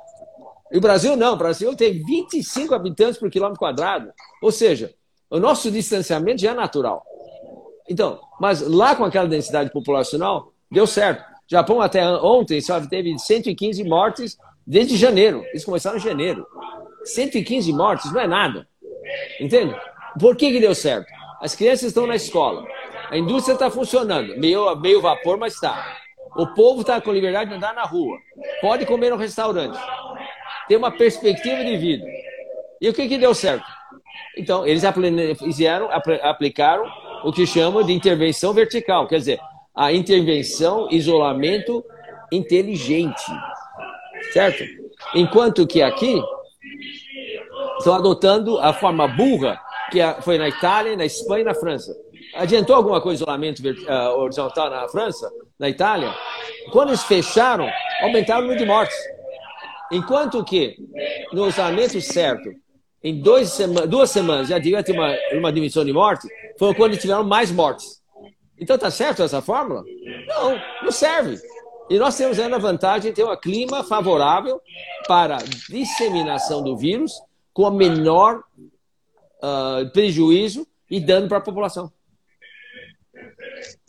E 0.72 0.78
o 0.78 0.80
Brasil 0.80 1.16
não, 1.16 1.34
o 1.34 1.36
Brasil 1.36 1.74
tem 1.74 2.02
25 2.04 2.74
habitantes 2.74 3.18
por 3.18 3.30
quilômetro 3.30 3.58
quadrado. 3.58 4.12
Ou 4.42 4.52
seja, 4.52 4.94
o 5.28 5.38
nosso 5.38 5.70
distanciamento 5.70 6.40
já 6.40 6.52
é 6.52 6.54
natural. 6.54 7.04
Então, 7.88 8.20
mas 8.40 8.60
lá 8.60 8.94
com 8.94 9.04
aquela 9.04 9.26
densidade 9.26 9.70
populacional, 9.70 10.52
deu 10.70 10.86
certo. 10.86 11.24
Japão 11.48 11.80
até 11.80 12.06
ontem 12.06 12.60
só 12.60 12.80
teve 12.80 13.18
115 13.18 13.82
mortes 13.84 14.38
desde 14.64 14.96
janeiro. 14.96 15.42
Eles 15.46 15.64
começaram 15.64 15.96
em 15.96 16.00
janeiro. 16.00 16.46
115 17.04 17.72
mortes 17.72 18.12
não 18.12 18.20
é 18.20 18.28
nada. 18.28 18.68
Entende? 19.40 19.74
Por 20.18 20.36
que, 20.36 20.52
que 20.52 20.60
deu 20.60 20.74
certo? 20.74 21.06
As 21.40 21.56
crianças 21.56 21.88
estão 21.88 22.06
na 22.06 22.14
escola. 22.14 22.64
A 23.10 23.18
indústria 23.18 23.54
está 23.54 23.68
funcionando. 23.68 24.36
Meio, 24.38 24.76
meio 24.76 25.00
vapor, 25.00 25.36
mas 25.36 25.54
está. 25.54 25.96
O 26.36 26.46
povo 26.54 26.82
está 26.82 27.00
com 27.00 27.12
liberdade 27.12 27.50
de 27.50 27.56
andar 27.56 27.74
na 27.74 27.82
rua. 27.82 28.16
Pode 28.60 28.86
comer 28.86 29.10
no 29.10 29.16
restaurante. 29.16 29.76
Tem 30.70 30.76
uma 30.78 30.92
perspectiva 30.92 31.64
de 31.64 31.76
vida. 31.76 32.06
E 32.80 32.88
o 32.88 32.94
que, 32.94 33.08
que 33.08 33.18
deu 33.18 33.34
certo? 33.34 33.66
Então, 34.38 34.64
eles 34.64 34.84
fizeram, 35.36 35.88
aplicaram 36.22 36.84
o 37.24 37.32
que 37.32 37.44
chamam 37.44 37.82
de 37.82 37.92
intervenção 37.92 38.54
vertical. 38.54 39.08
Quer 39.08 39.18
dizer, 39.18 39.40
a 39.74 39.92
intervenção, 39.92 40.86
isolamento 40.88 41.84
inteligente. 42.30 43.20
Certo? 44.32 44.62
Enquanto 45.12 45.66
que 45.66 45.82
aqui 45.82 46.22
estão 47.78 47.94
adotando 47.96 48.56
a 48.60 48.72
forma 48.72 49.08
burra 49.08 49.60
que 49.90 49.98
foi 50.22 50.38
na 50.38 50.48
Itália, 50.48 50.96
na 50.96 51.04
Espanha 51.04 51.40
e 51.40 51.46
na 51.46 51.54
França. 51.54 51.92
Adiantou 52.36 52.76
alguma 52.76 53.00
coisa 53.00 53.24
isolamento 53.24 53.58
uh, 53.58 54.20
horizontal 54.20 54.70
na 54.70 54.86
França, 54.86 55.28
na 55.58 55.68
Itália? 55.68 56.14
Quando 56.70 56.90
eles 56.90 57.02
fecharam, 57.02 57.68
aumentaram 58.02 58.42
o 58.42 58.42
número 58.42 58.60
de 58.60 58.66
mortes. 58.66 58.96
Enquanto 59.90 60.44
que, 60.44 60.76
no 61.32 61.48
isolamento 61.48 62.00
certo, 62.00 62.50
em 63.02 63.22
sema 63.46 63.86
duas 63.86 64.10
semanas 64.10 64.48
já 64.48 64.58
devia 64.58 64.82
ter 64.82 64.92
uma, 64.92 65.14
uma 65.32 65.50
diminuição 65.50 65.84
de 65.84 65.92
morte, 65.92 66.28
foi 66.58 66.74
quando 66.74 66.96
tiveram 66.96 67.24
mais 67.24 67.50
mortes. 67.50 68.00
Então 68.58 68.76
tá 68.76 68.90
certo 68.90 69.22
essa 69.22 69.40
fórmula? 69.40 69.82
Não, 70.26 70.60
não 70.84 70.92
serve. 70.92 71.38
E 71.88 71.98
nós 71.98 72.16
temos 72.16 72.38
ainda 72.38 72.56
a 72.56 72.58
vantagem 72.60 73.10
de 73.10 73.16
ter 73.16 73.24
um 73.24 73.36
clima 73.36 73.82
favorável 73.82 74.60
para 75.08 75.38
a 75.38 75.42
disseminação 75.68 76.62
do 76.62 76.76
vírus 76.76 77.12
com 77.52 77.66
a 77.66 77.70
menor 77.70 78.44
uh, 79.42 79.90
prejuízo 79.92 80.66
e 80.88 81.00
dando 81.00 81.26
para 81.26 81.38
a 81.38 81.42
população. 81.42 81.90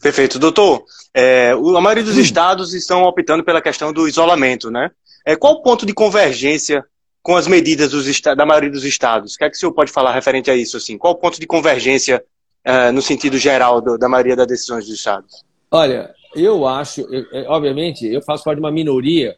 Perfeito. 0.02 0.40
Doutor, 0.40 0.84
é, 1.14 1.52
a 1.52 1.82
maioria 1.82 2.04
dos 2.04 2.18
estados 2.18 2.74
estão 2.74 3.04
optando 3.04 3.44
pela 3.44 3.62
questão 3.62 3.94
do 3.94 4.08
isolamento, 4.08 4.72
né? 4.72 4.90
É, 5.26 5.36
qual 5.36 5.54
o 5.54 5.62
ponto 5.62 5.86
de 5.86 5.94
convergência 5.94 6.84
com 7.22 7.36
as 7.36 7.48
medidas 7.48 7.92
da 8.36 8.46
maioria 8.46 8.72
dos 8.72 8.84
estados? 8.84 9.36
O 9.36 9.38
que 9.38 9.44
é 9.44 9.50
que 9.50 9.56
o 9.56 9.60
senhor 9.60 9.74
pode 9.74 9.92
falar 9.92 10.14
referente 10.14 10.50
a 10.50 10.56
isso? 10.56 10.78
Assim? 10.78 10.98
Qual 10.98 11.14
o 11.14 11.18
ponto 11.18 11.40
de 11.40 11.46
convergência 11.46 12.24
uh, 12.68 12.92
no 12.92 13.02
sentido 13.02 13.38
geral 13.38 13.82
do, 13.82 13.98
da 13.98 14.10
maioria 14.10 14.36
das 14.36 14.48
decisões 14.48 14.86
dos 14.86 14.96
estados? 14.96 15.44
Olha, 15.70 16.14
eu 16.36 16.68
acho, 16.68 17.02
eu, 17.02 17.26
obviamente, 17.48 18.06
eu 18.06 18.22
faço 18.22 18.44
parte 18.44 18.58
de 18.58 18.64
uma 18.64 18.72
minoria, 18.72 19.38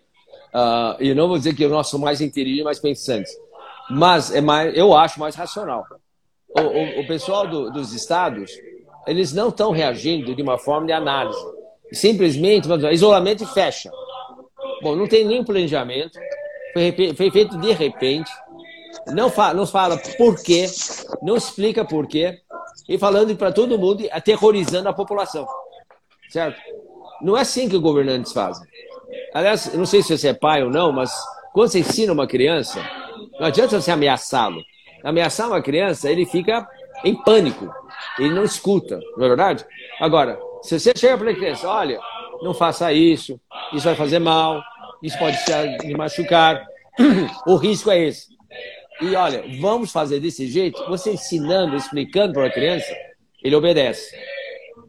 uh, 0.53 1.01
e 1.01 1.13
não 1.13 1.27
vou 1.27 1.37
dizer 1.37 1.55
que 1.55 1.63
eu 1.63 1.69
não 1.69 1.83
sou 1.83 1.99
mais 1.99 2.21
inteligente, 2.21 2.63
mais 2.63 2.79
pensante, 2.79 3.29
mas 3.89 4.33
é 4.33 4.41
mais, 4.41 4.75
eu 4.75 4.95
acho 4.95 5.19
mais 5.19 5.35
racional. 5.35 5.85
O, 6.57 6.61
o, 6.61 7.01
o 7.01 7.07
pessoal 7.07 7.47
do, 7.47 7.69
dos 7.71 7.93
estados, 7.93 8.51
eles 9.05 9.33
não 9.33 9.49
estão 9.49 9.71
reagindo 9.71 10.33
de 10.35 10.41
uma 10.41 10.57
forma 10.57 10.87
de 10.87 10.93
análise. 10.93 11.39
Simplesmente, 11.91 12.67
isolamento 12.91 13.43
e 13.43 13.47
fecha. 13.47 13.91
Bom, 14.81 14.95
não 14.95 15.07
tem 15.07 15.25
nenhum 15.25 15.43
planejamento, 15.43 16.19
foi, 16.73 17.13
foi 17.15 17.31
feito 17.31 17.57
de 17.57 17.71
repente, 17.71 18.31
não 19.07 19.29
fala, 19.29 19.53
não 19.53 19.65
fala 19.65 19.97
por 20.17 20.41
quê, 20.41 20.65
não 21.21 21.35
explica 21.35 21.85
por 21.85 22.07
quê, 22.07 22.39
e 22.87 22.97
falando 22.97 23.35
para 23.35 23.51
todo 23.51 23.77
mundo, 23.77 24.07
aterrorizando 24.11 24.89
a 24.89 24.93
população. 24.93 25.47
Certo? 26.29 26.59
Não 27.21 27.37
é 27.37 27.41
assim 27.41 27.69
que 27.69 27.77
governantes 27.77 28.33
fazem. 28.33 28.67
Aliás, 29.33 29.73
não 29.73 29.85
sei 29.85 30.01
se 30.01 30.17
você 30.17 30.29
é 30.29 30.33
pai 30.33 30.63
ou 30.63 30.69
não, 30.69 30.91
mas 30.91 31.11
quando 31.53 31.69
você 31.69 31.79
ensina 31.79 32.11
uma 32.11 32.27
criança, 32.27 32.81
não 33.39 33.47
adianta 33.47 33.79
você 33.79 33.91
ameaçá-lo. 33.91 34.61
Ameaçar 35.03 35.47
uma 35.47 35.61
criança, 35.61 36.11
ele 36.11 36.25
fica 36.25 36.67
em 37.03 37.15
pânico. 37.23 37.71
Ele 38.19 38.33
não 38.33 38.43
escuta, 38.43 38.99
não 39.17 39.25
é 39.25 39.27
verdade? 39.27 39.65
Agora, 39.99 40.39
se 40.61 40.79
você 40.79 40.93
chega 40.95 41.17
para 41.17 41.31
a 41.31 41.35
criança, 41.35 41.67
olha, 41.67 41.99
não 42.43 42.53
faça 42.53 42.91
isso, 42.91 43.39
isso 43.73 43.85
vai 43.85 43.95
fazer 43.95 44.19
mal, 44.19 44.61
isso 45.01 45.17
pode 45.17 45.37
te 45.45 45.97
machucar, 45.97 46.65
o 47.47 47.55
risco 47.55 47.89
é 47.89 47.99
esse. 47.99 48.33
E 49.01 49.15
olha, 49.15 49.43
vamos 49.59 49.91
fazer 49.91 50.19
desse 50.19 50.47
jeito, 50.47 50.83
você 50.87 51.13
ensinando, 51.13 51.75
explicando 51.75 52.33
para 52.33 52.47
a 52.47 52.51
criança, 52.51 52.93
ele 53.43 53.55
obedece. 53.55 54.15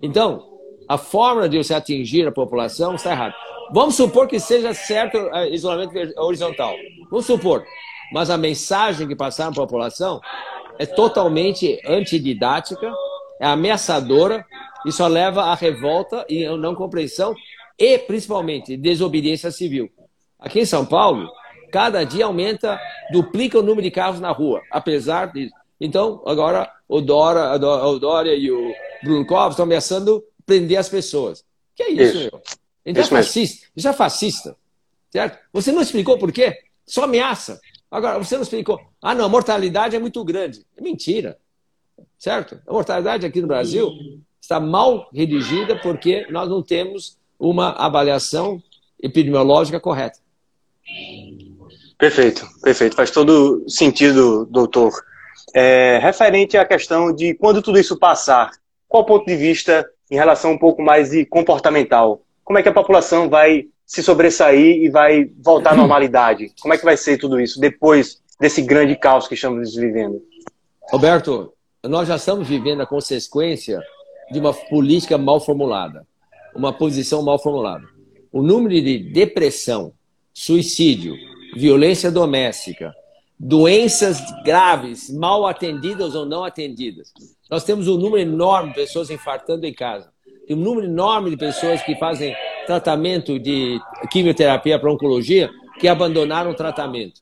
Então, 0.02 0.44
a 0.88 0.98
forma 0.98 1.48
de 1.48 1.56
você 1.56 1.74
atingir 1.74 2.26
a 2.26 2.32
população 2.32 2.94
está 2.94 3.12
errada. 3.12 3.34
Vamos 3.72 3.94
supor 3.94 4.28
que 4.28 4.38
seja 4.38 4.74
certo 4.74 5.16
o 5.16 5.44
isolamento 5.44 5.92
horizontal. 6.18 6.74
Vamos 7.10 7.24
supor. 7.24 7.64
Mas 8.12 8.28
a 8.28 8.36
mensagem 8.36 9.08
que 9.08 9.16
passaram 9.16 9.52
para 9.52 9.62
a 9.62 9.66
população 9.66 10.20
é 10.78 10.84
totalmente 10.84 11.80
antididática, 11.86 12.92
é 13.40 13.46
ameaçadora 13.46 14.44
e 14.84 14.92
só 14.92 15.06
leva 15.06 15.44
à 15.44 15.54
revolta 15.54 16.24
e 16.28 16.44
a 16.44 16.56
não 16.56 16.74
compreensão 16.74 17.34
e, 17.78 17.98
principalmente, 17.98 18.76
desobediência 18.76 19.50
civil. 19.50 19.90
Aqui 20.38 20.60
em 20.60 20.66
São 20.66 20.84
Paulo, 20.84 21.28
cada 21.72 22.04
dia 22.04 22.26
aumenta, 22.26 22.80
duplica 23.10 23.58
o 23.58 23.62
número 23.62 23.82
de 23.82 23.90
carros 23.90 24.20
na 24.20 24.30
rua, 24.30 24.62
apesar 24.70 25.32
disso. 25.32 25.54
Então, 25.80 26.22
agora 26.26 26.70
o 26.88 27.00
Dora, 27.00 27.54
o 27.54 27.98
Dória 27.98 28.34
e 28.34 28.50
o 28.50 28.72
Bruno 29.02 29.26
Covas 29.26 29.54
estão 29.54 29.64
ameaçando 29.64 30.22
prender 30.46 30.78
as 30.78 30.88
pessoas. 30.88 31.44
Que 31.74 31.82
é 31.82 31.90
isso, 31.90 32.02
isso. 32.02 32.30
meu? 32.30 32.42
Então 32.86 33.02
isso 33.02 33.14
é 33.14 33.22
fascista. 33.22 33.66
Isso 33.74 33.88
é 33.88 33.92
fascista. 33.92 34.56
Certo? 35.10 35.38
Você 35.52 35.72
não 35.72 35.80
explicou 35.80 36.18
por 36.18 36.30
quê? 36.30 36.56
Só 36.86 37.04
ameaça. 37.04 37.60
Agora, 37.90 38.18
você 38.18 38.34
não 38.34 38.42
explicou. 38.42 38.80
Ah, 39.00 39.14
não, 39.14 39.24
a 39.24 39.28
mortalidade 39.28 39.96
é 39.96 39.98
muito 39.98 40.22
grande. 40.24 40.64
É 40.76 40.82
mentira. 40.82 41.38
Certo? 42.18 42.60
A 42.66 42.72
mortalidade 42.72 43.24
aqui 43.24 43.40
no 43.40 43.46
Brasil 43.46 43.90
está 44.44 44.60
mal 44.60 45.08
redigida 45.12 45.74
porque 45.76 46.26
nós 46.30 46.48
não 46.48 46.62
temos 46.62 47.18
uma 47.38 47.70
avaliação 47.70 48.62
epidemiológica 49.02 49.80
correta. 49.80 50.18
Perfeito, 51.98 52.46
perfeito. 52.62 52.94
Faz 52.94 53.10
todo 53.10 53.64
sentido, 53.68 54.46
doutor. 54.46 54.92
É, 55.54 55.98
referente 56.02 56.56
à 56.58 56.64
questão 56.64 57.12
de 57.12 57.34
quando 57.34 57.62
tudo 57.62 57.78
isso 57.78 57.98
passar, 57.98 58.50
qual 58.86 59.02
o 59.02 59.06
ponto 59.06 59.24
de 59.24 59.36
vista 59.36 59.88
em 60.10 60.16
relação 60.16 60.52
um 60.52 60.58
pouco 60.58 60.82
mais 60.82 61.10
de 61.10 61.24
comportamental? 61.24 62.22
Como 62.44 62.58
é 62.58 62.62
que 62.62 62.68
a 62.68 62.72
população 62.72 63.30
vai 63.30 63.66
se 63.86 64.02
sobressair 64.02 64.82
e 64.82 64.90
vai 64.90 65.30
voltar 65.42 65.70
à 65.70 65.76
normalidade? 65.76 66.52
Como 66.60 66.74
é 66.74 66.78
que 66.78 66.84
vai 66.84 66.96
ser 66.96 67.16
tudo 67.16 67.40
isso 67.40 67.58
depois 67.58 68.20
desse 68.38 68.60
grande 68.60 68.94
caos 68.96 69.26
que 69.26 69.34
estamos 69.34 69.74
vivendo? 69.74 70.22
Roberto, 70.90 71.54
nós 71.82 72.08
já 72.08 72.16
estamos 72.16 72.46
vivendo 72.46 72.82
a 72.82 72.86
consequência 72.86 73.80
de 74.34 74.40
uma 74.40 74.52
política 74.52 75.16
mal 75.16 75.40
formulada, 75.40 76.06
uma 76.54 76.72
posição 76.72 77.22
mal 77.22 77.38
formulada. 77.38 77.86
O 78.32 78.42
número 78.42 78.74
de 78.74 78.98
depressão, 78.98 79.92
suicídio, 80.32 81.14
violência 81.56 82.10
doméstica, 82.10 82.92
doenças 83.38 84.20
graves, 84.44 85.08
mal 85.08 85.46
atendidas 85.46 86.14
ou 86.14 86.26
não 86.26 86.44
atendidas. 86.44 87.12
Nós 87.48 87.62
temos 87.62 87.86
um 87.86 87.96
número 87.96 88.18
enorme 88.18 88.70
de 88.70 88.74
pessoas 88.74 89.08
infartando 89.08 89.66
em 89.66 89.72
casa. 89.72 90.12
Tem 90.46 90.56
um 90.56 90.60
número 90.60 90.86
enorme 90.86 91.30
de 91.30 91.36
pessoas 91.36 91.80
que 91.82 91.94
fazem 91.96 92.34
tratamento 92.66 93.38
de 93.38 93.80
quimioterapia 94.10 94.78
para 94.78 94.92
oncologia 94.92 95.50
que 95.78 95.86
abandonaram 95.86 96.50
o 96.50 96.56
tratamento. 96.56 97.20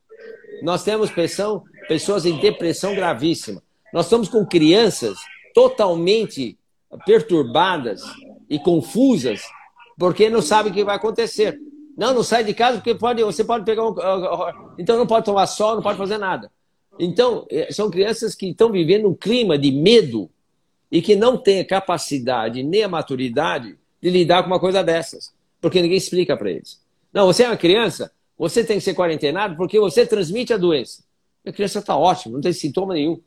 Nós 0.62 0.82
temos 0.82 1.10
pressão, 1.10 1.62
pessoas 1.88 2.24
em 2.24 2.38
depressão 2.38 2.94
gravíssima. 2.94 3.62
Nós 3.92 4.06
estamos 4.06 4.28
com 4.28 4.46
crianças 4.46 5.18
totalmente 5.54 6.56
perturbadas 7.04 8.02
e 8.48 8.58
confusas 8.58 9.42
porque 9.98 10.28
não 10.28 10.42
sabem 10.42 10.72
o 10.72 10.74
que 10.74 10.84
vai 10.84 10.96
acontecer. 10.96 11.60
Não, 11.96 12.14
não 12.14 12.22
sai 12.22 12.42
de 12.42 12.54
casa 12.54 12.78
porque 12.78 12.94
pode, 12.94 13.22
você 13.22 13.44
pode 13.44 13.64
pegar 13.64 13.86
um. 13.86 13.94
Então 14.78 14.96
não 14.96 15.06
pode 15.06 15.24
tomar 15.24 15.46
sol, 15.46 15.76
não 15.76 15.82
pode 15.82 15.98
fazer 15.98 16.18
nada. 16.18 16.50
Então, 16.98 17.46
é, 17.50 17.72
são 17.72 17.90
crianças 17.90 18.34
que 18.34 18.50
estão 18.50 18.70
vivendo 18.70 19.08
um 19.08 19.14
clima 19.14 19.58
de 19.58 19.70
medo 19.70 20.30
e 20.90 21.00
que 21.00 21.16
não 21.16 21.36
têm 21.36 21.60
a 21.60 21.64
capacidade 21.64 22.62
nem 22.62 22.82
a 22.82 22.88
maturidade 22.88 23.76
de 24.00 24.10
lidar 24.10 24.42
com 24.42 24.48
uma 24.48 24.60
coisa 24.60 24.82
dessas, 24.82 25.32
porque 25.60 25.80
ninguém 25.80 25.96
explica 25.96 26.36
para 26.36 26.50
eles. 26.50 26.80
Não, 27.12 27.26
você 27.26 27.44
é 27.44 27.48
uma 27.48 27.56
criança, 27.56 28.12
você 28.36 28.64
tem 28.64 28.78
que 28.78 28.84
ser 28.84 28.94
quarentenado 28.94 29.56
porque 29.56 29.78
você 29.78 30.06
transmite 30.06 30.52
a 30.52 30.56
doença. 30.56 31.04
A 31.46 31.52
criança 31.52 31.78
está 31.78 31.96
ótima, 31.96 32.34
não 32.34 32.40
tem 32.40 32.52
sintoma 32.52 32.94
nenhum. 32.94 33.20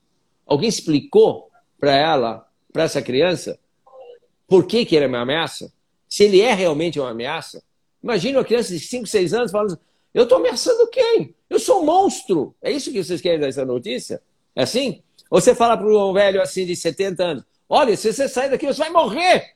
Alguém 0.45 0.69
explicou 0.69 1.49
para 1.79 1.93
ela, 1.93 2.47
para 2.75 2.83
essa 2.83 3.01
criança, 3.01 3.57
por 4.45 4.67
que, 4.67 4.85
que 4.85 4.97
ele 4.97 5.05
é 5.05 5.07
uma 5.07 5.21
ameaça? 5.21 5.71
Se 6.09 6.25
ele 6.25 6.41
é 6.41 6.53
realmente 6.53 6.99
uma 6.99 7.11
ameaça? 7.11 7.63
Imagina 8.03 8.39
uma 8.39 8.43
criança 8.43 8.73
de 8.73 8.81
5, 8.81 9.07
6 9.07 9.33
anos 9.33 9.51
falando: 9.53 9.79
Eu 10.13 10.23
estou 10.23 10.39
ameaçando 10.39 10.85
quem? 10.89 11.33
Eu 11.49 11.57
sou 11.57 11.81
um 11.81 11.85
monstro. 11.85 12.53
É 12.61 12.69
isso 12.69 12.91
que 12.91 13.01
vocês 13.01 13.21
querem 13.21 13.39
dessa 13.39 13.63
notícia? 13.63 14.21
É 14.53 14.63
assim? 14.63 15.01
Ou 15.31 15.39
você 15.39 15.55
fala 15.55 15.77
para 15.77 15.87
um 15.87 16.11
velho 16.11 16.41
assim 16.41 16.65
de 16.65 16.75
70 16.75 17.23
anos: 17.23 17.43
Olha, 17.69 17.95
se 17.95 18.11
você 18.11 18.27
sair 18.27 18.49
daqui, 18.49 18.67
você 18.67 18.79
vai 18.79 18.89
morrer. 18.89 19.55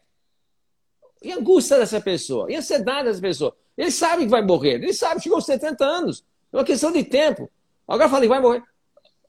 E 1.21 1.33
angústia 1.33 1.77
dessa 1.77 1.99
pessoa, 1.99 2.49
e 2.49 2.55
ansiedade 2.55 3.09
dessa 3.09 3.19
pessoa. 3.19 3.53
Ele 3.77 3.91
sabe 3.91 4.23
que 4.23 4.29
vai 4.29 4.41
morrer, 4.41 4.75
ele 4.75 4.93
sabe, 4.93 5.21
chegou 5.21 5.35
aos 5.35 5.45
70 5.45 5.83
anos. 5.83 6.23
É 6.53 6.55
uma 6.55 6.63
questão 6.63 6.89
de 6.89 7.03
tempo. 7.03 7.51
Agora 7.85 8.07
fala 8.07 8.21
que 8.21 8.29
vai 8.29 8.39
morrer. 8.39 8.63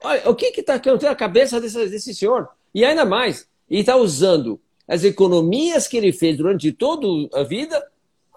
Olha, 0.01 0.29
o 0.29 0.33
que 0.33 0.45
está 0.57 0.79
na 0.79 1.15
cabeça 1.15 1.59
desse, 1.59 1.89
desse 1.89 2.15
senhor? 2.15 2.47
E 2.73 2.85
ainda 2.85 3.03
mais, 3.03 3.50
ele 3.71 3.81
está 3.81 3.95
usando 3.95 4.59
as 4.87 5.03
economias 5.05 5.87
que 5.87 5.95
ele 5.95 6.11
fez 6.11 6.35
durante 6.35 6.71
toda 6.71 7.07
a 7.33 7.43
vida 7.43 7.81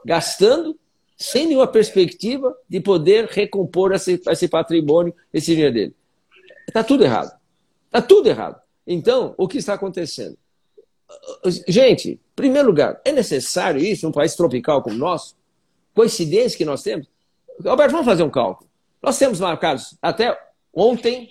gastando 0.04 0.78
sem 1.16 1.46
nenhuma 1.46 1.66
perspectiva 1.66 2.56
de 2.68 2.80
poder 2.80 3.26
recompor 3.26 3.92
esse, 3.92 4.20
esse 4.28 4.48
patrimônio, 4.48 5.14
esse 5.32 5.52
dinheiro 5.52 5.74
dele. 5.74 5.96
Está 6.68 6.84
tudo 6.84 7.04
errado. 7.04 7.36
Está 7.86 8.00
tudo 8.00 8.28
errado. 8.28 8.60
Então, 8.86 9.34
o 9.36 9.48
que 9.48 9.58
está 9.58 9.74
acontecendo? 9.74 10.36
Gente, 11.66 12.10
em 12.12 12.20
primeiro 12.36 12.68
lugar, 12.68 13.00
é 13.04 13.12
necessário 13.12 13.80
isso 13.80 14.06
num 14.06 14.12
país 14.12 14.34
tropical 14.34 14.82
como 14.82 14.96
o 14.96 14.98
nosso? 14.98 15.36
Coincidência 15.94 16.56
que 16.58 16.64
nós 16.64 16.82
temos? 16.82 17.06
Alberto, 17.64 17.92
vamos 17.92 18.06
fazer 18.06 18.22
um 18.22 18.30
cálculo. 18.30 18.68
Nós 19.02 19.18
temos 19.18 19.38
marcados 19.40 19.96
até 20.00 20.36
ontem 20.72 21.28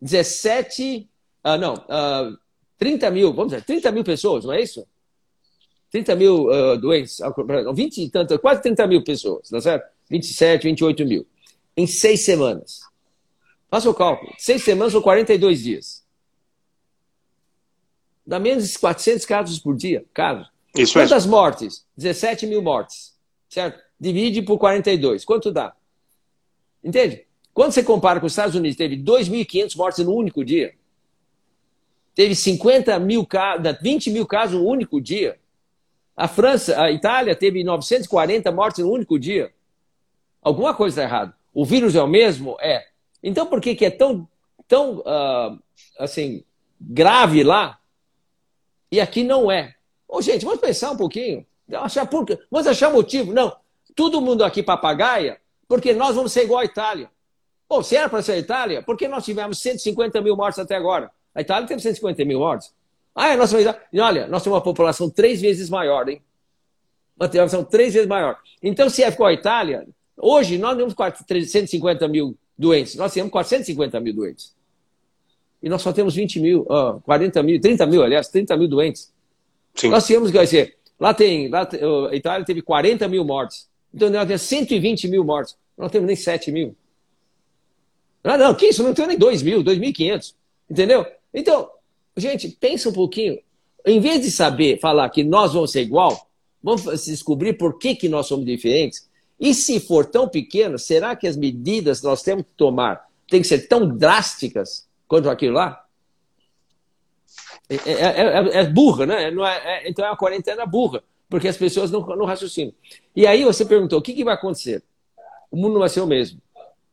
17, 0.00 1.08
ah, 1.44 1.56
não, 1.56 1.74
ah, 1.88 2.32
30 2.82 3.12
mil, 3.12 3.32
vamos 3.32 3.52
dizer, 3.52 3.64
30 3.64 3.92
mil 3.92 4.02
pessoas, 4.02 4.44
não 4.44 4.52
é 4.52 4.60
isso? 4.60 4.84
30 5.92 6.16
mil 6.16 6.46
uh, 6.46 6.76
doentes, 6.76 7.20
20 7.72 7.98
e 7.98 8.10
tanto, 8.10 8.36
quase 8.40 8.60
30 8.60 8.88
mil 8.88 9.04
pessoas, 9.04 9.48
tá 9.48 9.60
certo? 9.60 9.88
27, 10.10 10.64
28 10.64 11.06
mil. 11.06 11.24
Em 11.76 11.86
seis 11.86 12.22
semanas. 12.22 12.80
Faça 13.70 13.88
o 13.88 13.94
cálculo. 13.94 14.32
Seis 14.36 14.64
semanas 14.64 14.94
ou 14.94 15.00
42 15.00 15.62
dias. 15.62 16.04
Dá 18.26 18.40
menos 18.40 18.68
de 18.68 18.76
400 18.76 19.24
casos 19.26 19.60
por 19.60 19.76
dia, 19.76 20.04
casos. 20.12 20.48
Isso 20.76 20.94
Quantas 20.94 21.24
mesmo. 21.24 21.30
mortes? 21.30 21.86
17 21.96 22.48
mil 22.48 22.62
mortes, 22.62 23.16
certo? 23.48 23.80
Divide 24.00 24.42
por 24.42 24.58
42. 24.58 25.24
Quanto 25.24 25.52
dá? 25.52 25.72
Entende? 26.82 27.28
Quando 27.54 27.70
você 27.70 27.84
compara 27.84 28.18
com 28.18 28.26
os 28.26 28.32
Estados 28.32 28.56
Unidos, 28.56 28.76
teve 28.76 28.96
2.500 28.96 29.76
mortes 29.76 30.04
no 30.04 30.16
único 30.16 30.44
dia. 30.44 30.74
Teve 32.14 32.34
50 32.34 32.98
mil 32.98 33.26
casos, 33.26 33.76
20 33.80 34.10
mil 34.10 34.26
casos 34.26 34.60
no 34.60 34.66
único 34.66 35.00
dia. 35.00 35.38
A 36.16 36.28
França, 36.28 36.80
a 36.80 36.90
Itália 36.90 37.34
teve 37.34 37.64
940 37.64 38.50
mortes 38.52 38.84
no 38.84 38.90
único 38.90 39.18
dia. 39.18 39.52
Alguma 40.42 40.74
coisa 40.74 41.00
está 41.00 41.14
errada. 41.14 41.34
O 41.54 41.64
vírus 41.64 41.94
é 41.94 42.02
o 42.02 42.06
mesmo? 42.06 42.56
É. 42.60 42.86
Então 43.22 43.46
por 43.46 43.60
que, 43.60 43.74
que 43.74 43.84
é 43.84 43.90
tão, 43.90 44.28
tão 44.68 44.98
uh, 44.98 45.58
assim, 45.98 46.44
grave 46.80 47.42
lá 47.42 47.78
e 48.90 49.00
aqui 49.00 49.24
não 49.24 49.50
é? 49.50 49.74
Ô, 50.06 50.20
gente, 50.20 50.44
vamos 50.44 50.60
pensar 50.60 50.90
um 50.90 50.96
pouquinho. 50.96 51.46
Achar 51.72 52.06
por... 52.06 52.26
Vamos 52.50 52.66
achar 52.66 52.90
motivo. 52.92 53.32
Não, 53.32 53.56
todo 53.94 54.20
mundo 54.20 54.44
aqui 54.44 54.62
papagaia, 54.62 55.40
porque 55.66 55.94
nós 55.94 56.14
vamos 56.14 56.32
ser 56.32 56.44
igual 56.44 56.60
à 56.60 56.64
Itália. 56.64 57.10
Pô, 57.66 57.82
se 57.82 57.96
era 57.96 58.10
para 58.10 58.20
ser 58.20 58.32
a 58.32 58.38
Itália, 58.38 58.82
por 58.82 58.98
que 58.98 59.08
nós 59.08 59.24
tivemos 59.24 59.58
150 59.60 60.20
mil 60.20 60.36
mortes 60.36 60.58
até 60.58 60.76
agora? 60.76 61.10
A 61.34 61.40
Itália 61.40 61.66
teve 61.66 61.80
150 61.80 62.24
mil 62.24 62.38
mortes. 62.38 62.72
Ah, 63.14 63.28
é, 63.28 63.36
nós 63.36 63.52
olha, 63.52 64.26
nós 64.26 64.42
temos 64.42 64.56
uma 64.56 64.60
população 64.62 65.10
três 65.10 65.40
vezes 65.40 65.68
maior, 65.68 66.08
hein? 66.08 66.22
Uma 67.16 67.28
população 67.28 67.64
três 67.64 67.94
vezes 67.94 68.08
maior. 68.08 68.38
Então, 68.62 68.88
se 68.88 69.02
é 69.02 69.08
igual 69.08 69.28
a 69.28 69.32
Itália, 69.32 69.86
hoje 70.16 70.58
nós 70.58 70.76
temos 70.76 70.94
150 71.50 72.08
mil 72.08 72.36
doentes, 72.56 72.94
nós 72.94 73.12
temos 73.12 73.30
450 73.30 74.00
mil 74.00 74.14
doentes. 74.14 74.54
E 75.62 75.68
nós 75.68 75.82
só 75.82 75.92
temos 75.92 76.14
20 76.14 76.40
mil, 76.40 76.62
uh, 76.62 77.00
40 77.02 77.42
mil, 77.42 77.60
30 77.60 77.86
mil, 77.86 78.02
aliás, 78.02 78.28
30 78.28 78.56
mil 78.56 78.68
doentes. 78.68 79.12
Sim. 79.74 79.88
Nós 79.88 80.06
tínhamos, 80.06 80.30
quer 80.30 80.44
dizer, 80.44 80.76
lá 80.98 81.14
tem, 81.14 81.48
lá, 81.48 81.68
a 82.10 82.16
Itália 82.16 82.44
teve 82.44 82.62
40 82.62 83.06
mil 83.08 83.24
mortes. 83.24 83.68
Então 83.94 84.10
nós 84.10 84.26
temos 84.26 84.42
120 84.42 85.08
mil 85.08 85.24
mortes. 85.24 85.56
Nós 85.76 85.84
não 85.84 85.88
temos 85.90 86.06
nem 86.06 86.16
7 86.16 86.50
mil. 86.50 86.74
Ah, 88.24 88.38
não, 88.38 88.54
que 88.54 88.66
isso? 88.66 88.82
Não 88.82 88.94
tem 88.94 89.06
nem 89.06 89.18
2 89.18 89.42
mil, 89.42 89.62
2.500. 89.62 90.34
Entendeu? 90.70 91.06
Então, 91.32 91.70
gente, 92.16 92.48
pensa 92.48 92.88
um 92.88 92.92
pouquinho. 92.92 93.38
Em 93.84 94.00
vez 94.00 94.22
de 94.22 94.30
saber 94.30 94.78
falar 94.78 95.08
que 95.10 95.24
nós 95.24 95.54
vamos 95.54 95.72
ser 95.72 95.82
igual, 95.82 96.28
vamos 96.62 96.84
descobrir 97.04 97.54
por 97.54 97.78
que, 97.78 97.94
que 97.94 98.08
nós 98.08 98.26
somos 98.26 98.46
diferentes. 98.46 99.08
E 99.40 99.52
se 99.54 99.80
for 99.80 100.06
tão 100.06 100.28
pequeno, 100.28 100.78
será 100.78 101.16
que 101.16 101.26
as 101.26 101.36
medidas 101.36 102.00
que 102.00 102.06
nós 102.06 102.22
temos 102.22 102.44
que 102.44 102.52
tomar 102.56 103.08
têm 103.28 103.40
que 103.40 103.48
ser 103.48 103.66
tão 103.66 103.88
drásticas 103.96 104.86
quanto 105.08 105.28
aquilo 105.28 105.54
lá? 105.54 105.84
É, 107.68 107.74
é, 107.74 108.02
é, 108.02 108.58
é 108.60 108.64
burra, 108.68 109.06
né? 109.06 109.24
É, 109.24 109.88
então 109.88 110.04
é 110.04 110.10
uma 110.10 110.16
quarentena 110.16 110.66
burra, 110.66 111.02
porque 111.28 111.48
as 111.48 111.56
pessoas 111.56 111.90
não, 111.90 112.00
não 112.00 112.26
raciocinam. 112.26 112.72
E 113.16 113.26
aí 113.26 113.44
você 113.44 113.64
perguntou: 113.64 113.98
o 113.98 114.02
que, 114.02 114.12
que 114.12 114.24
vai 114.24 114.34
acontecer? 114.34 114.82
O 115.50 115.56
mundo 115.56 115.72
não 115.72 115.80
vai 115.80 115.88
ser 115.88 116.00
o 116.00 116.06
mesmo. 116.06 116.40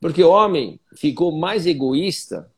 Porque 0.00 0.24
o 0.24 0.30
homem 0.30 0.80
ficou 0.96 1.30
mais 1.30 1.66
egoísta 1.66 2.50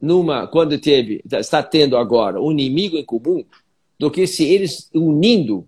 numa 0.00 0.46
quando 0.46 0.78
teve 0.78 1.22
está 1.30 1.62
tendo 1.62 1.96
agora 1.96 2.40
um 2.40 2.52
inimigo 2.52 2.96
em 2.96 3.04
comum 3.04 3.44
do 3.98 4.10
que 4.10 4.26
se 4.26 4.44
eles 4.44 4.90
unindo 4.94 5.66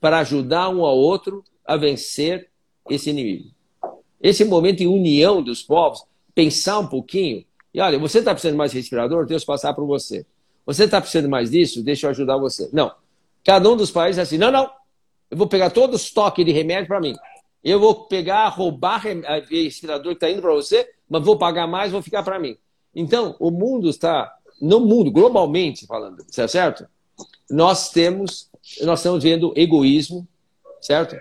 para 0.00 0.18
ajudar 0.18 0.68
um 0.68 0.84
ao 0.84 0.96
outro 0.96 1.44
a 1.64 1.76
vencer 1.76 2.48
esse 2.88 3.10
inimigo. 3.10 3.50
Esse 4.20 4.44
momento 4.44 4.78
de 4.78 4.86
união 4.86 5.42
dos 5.42 5.62
povos, 5.62 6.04
pensar 6.34 6.80
um 6.80 6.86
pouquinho 6.86 7.44
e 7.72 7.80
olha, 7.80 7.98
você 7.98 8.18
está 8.18 8.32
precisando 8.32 8.56
mais 8.56 8.72
respirador, 8.72 9.26
Deus 9.26 9.44
passar 9.44 9.72
para 9.72 9.84
você. 9.84 10.26
Você 10.66 10.84
está 10.84 11.00
precisando 11.00 11.28
mais 11.28 11.50
disso, 11.50 11.82
deixa 11.82 12.06
eu 12.06 12.10
ajudar 12.10 12.36
você. 12.36 12.68
Não. 12.72 12.92
Cada 13.44 13.70
um 13.70 13.76
dos 13.76 13.90
países 13.90 14.18
é 14.18 14.22
assim, 14.22 14.38
não, 14.38 14.50
não. 14.50 14.70
Eu 15.30 15.36
vou 15.36 15.46
pegar 15.46 15.70
todo 15.70 15.92
o 15.92 15.96
estoque 15.96 16.44
de 16.44 16.50
remédio 16.50 16.88
para 16.88 17.00
mim. 17.00 17.14
Eu 17.62 17.78
vou 17.78 18.06
pegar, 18.06 18.48
roubar 18.48 19.02
respirador 19.48 20.12
que 20.12 20.16
está 20.16 20.30
indo 20.30 20.42
para 20.42 20.52
você, 20.52 20.88
mas 21.08 21.22
vou 21.22 21.38
pagar 21.38 21.66
mais, 21.66 21.92
vou 21.92 22.02
ficar 22.02 22.22
para 22.22 22.38
mim. 22.38 22.56
Então, 22.94 23.36
o 23.38 23.50
mundo 23.50 23.88
está, 23.88 24.34
no 24.60 24.80
mundo, 24.80 25.10
globalmente 25.10 25.86
falando, 25.86 26.24
certo? 26.28 26.86
Nós 27.48 27.90
temos, 27.90 28.50
nós 28.82 29.00
estamos 29.00 29.22
vendo 29.22 29.52
egoísmo, 29.56 30.26
certo? 30.80 31.16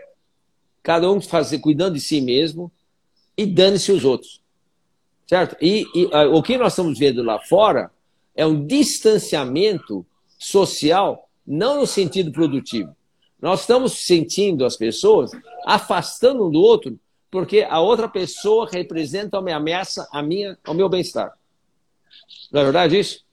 Cada 0.82 1.10
um 1.12 1.22
fazer, 1.22 1.60
cuidando 1.60 1.96
de 1.96 2.02
si 2.02 2.22
mesmo 2.22 2.72
e 3.38 3.46
dane-se 3.46 3.92
os 3.92 4.04
outros, 4.04 4.42
certo? 5.28 5.56
E, 5.62 5.86
e 5.94 6.06
uh, 6.06 6.34
o 6.34 6.42
que 6.42 6.58
nós 6.58 6.74
estamos 6.74 6.98
vendo 6.98 7.24
lá 7.24 7.40
fora 7.40 7.92
é 8.36 8.46
um 8.46 8.66
distanciamento 8.66 10.06
social, 10.38 11.30
não 11.46 11.82
no 11.82 11.88
sentido 11.88 12.32
produtivo, 12.32 12.96
nós 13.42 13.62
estamos 13.62 13.94
sentindo 14.06 14.66
as 14.66 14.76
pessoas 14.76 15.32
afastando 15.66 16.48
um 16.48 16.52
do 16.52 16.60
outro 16.60 17.00
porque 17.32 17.66
a 17.70 17.80
outra 17.80 18.08
pessoa 18.10 18.68
representa 18.72 19.40
uma 19.40 19.54
ameaça 19.54 20.08
a 20.12 20.22
minha, 20.22 20.58
ao 20.66 20.74
meu 20.74 20.90
bem-estar. 20.90 21.38
Não 22.52 22.62
é 22.62 22.64
verdade 22.64 23.00
isso? 23.00 23.24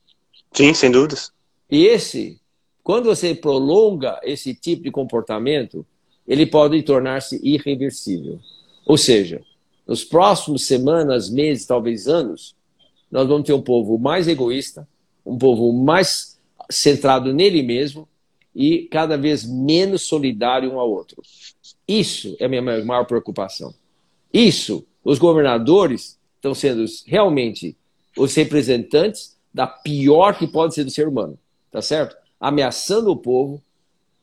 Sim, 0.52 0.72
sem 0.74 0.90
dúvidas. 0.90 1.32
E 1.70 1.84
esse, 1.84 2.40
quando 2.82 3.06
você 3.06 3.34
prolonga 3.34 4.20
esse 4.22 4.54
tipo 4.54 4.82
de 4.84 4.90
comportamento, 4.90 5.84
ele 6.26 6.46
pode 6.46 6.82
tornar-se 6.82 7.40
irreversível. 7.42 8.38
Ou 8.86 8.96
seja, 8.96 9.42
nos 9.86 10.04
próximos 10.04 10.66
semanas, 10.66 11.30
meses, 11.30 11.66
talvez 11.66 12.08
anos, 12.08 12.54
nós 13.10 13.28
vamos 13.28 13.46
ter 13.46 13.52
um 13.52 13.62
povo 13.62 13.98
mais 13.98 14.26
egoísta, 14.26 14.88
um 15.24 15.38
povo 15.38 15.72
mais 15.72 16.38
centrado 16.70 17.32
nele 17.32 17.62
mesmo, 17.62 18.08
e 18.54 18.88
cada 18.90 19.16
vez 19.16 19.44
menos 19.44 20.02
solidário 20.02 20.72
um 20.72 20.80
ao 20.80 20.90
outro. 20.90 21.22
Isso 21.86 22.36
é 22.40 22.46
a 22.46 22.48
minha 22.48 22.62
maior 22.62 23.04
preocupação. 23.04 23.74
Isso, 24.32 24.86
os 25.04 25.18
governadores 25.18 26.18
estão 26.36 26.54
sendo 26.54 26.84
realmente 27.06 27.76
os 28.16 28.35
representantes 28.35 29.37
da 29.52 29.66
pior 29.66 30.38
que 30.38 30.46
pode 30.46 30.74
ser 30.74 30.85
do 30.85 30.90
ser 30.90 31.09
humano, 31.09 31.38
tá 31.70 31.81
certo? 31.81 32.16
Ameaçando 32.38 33.11
o 33.11 33.16
povo, 33.16 33.62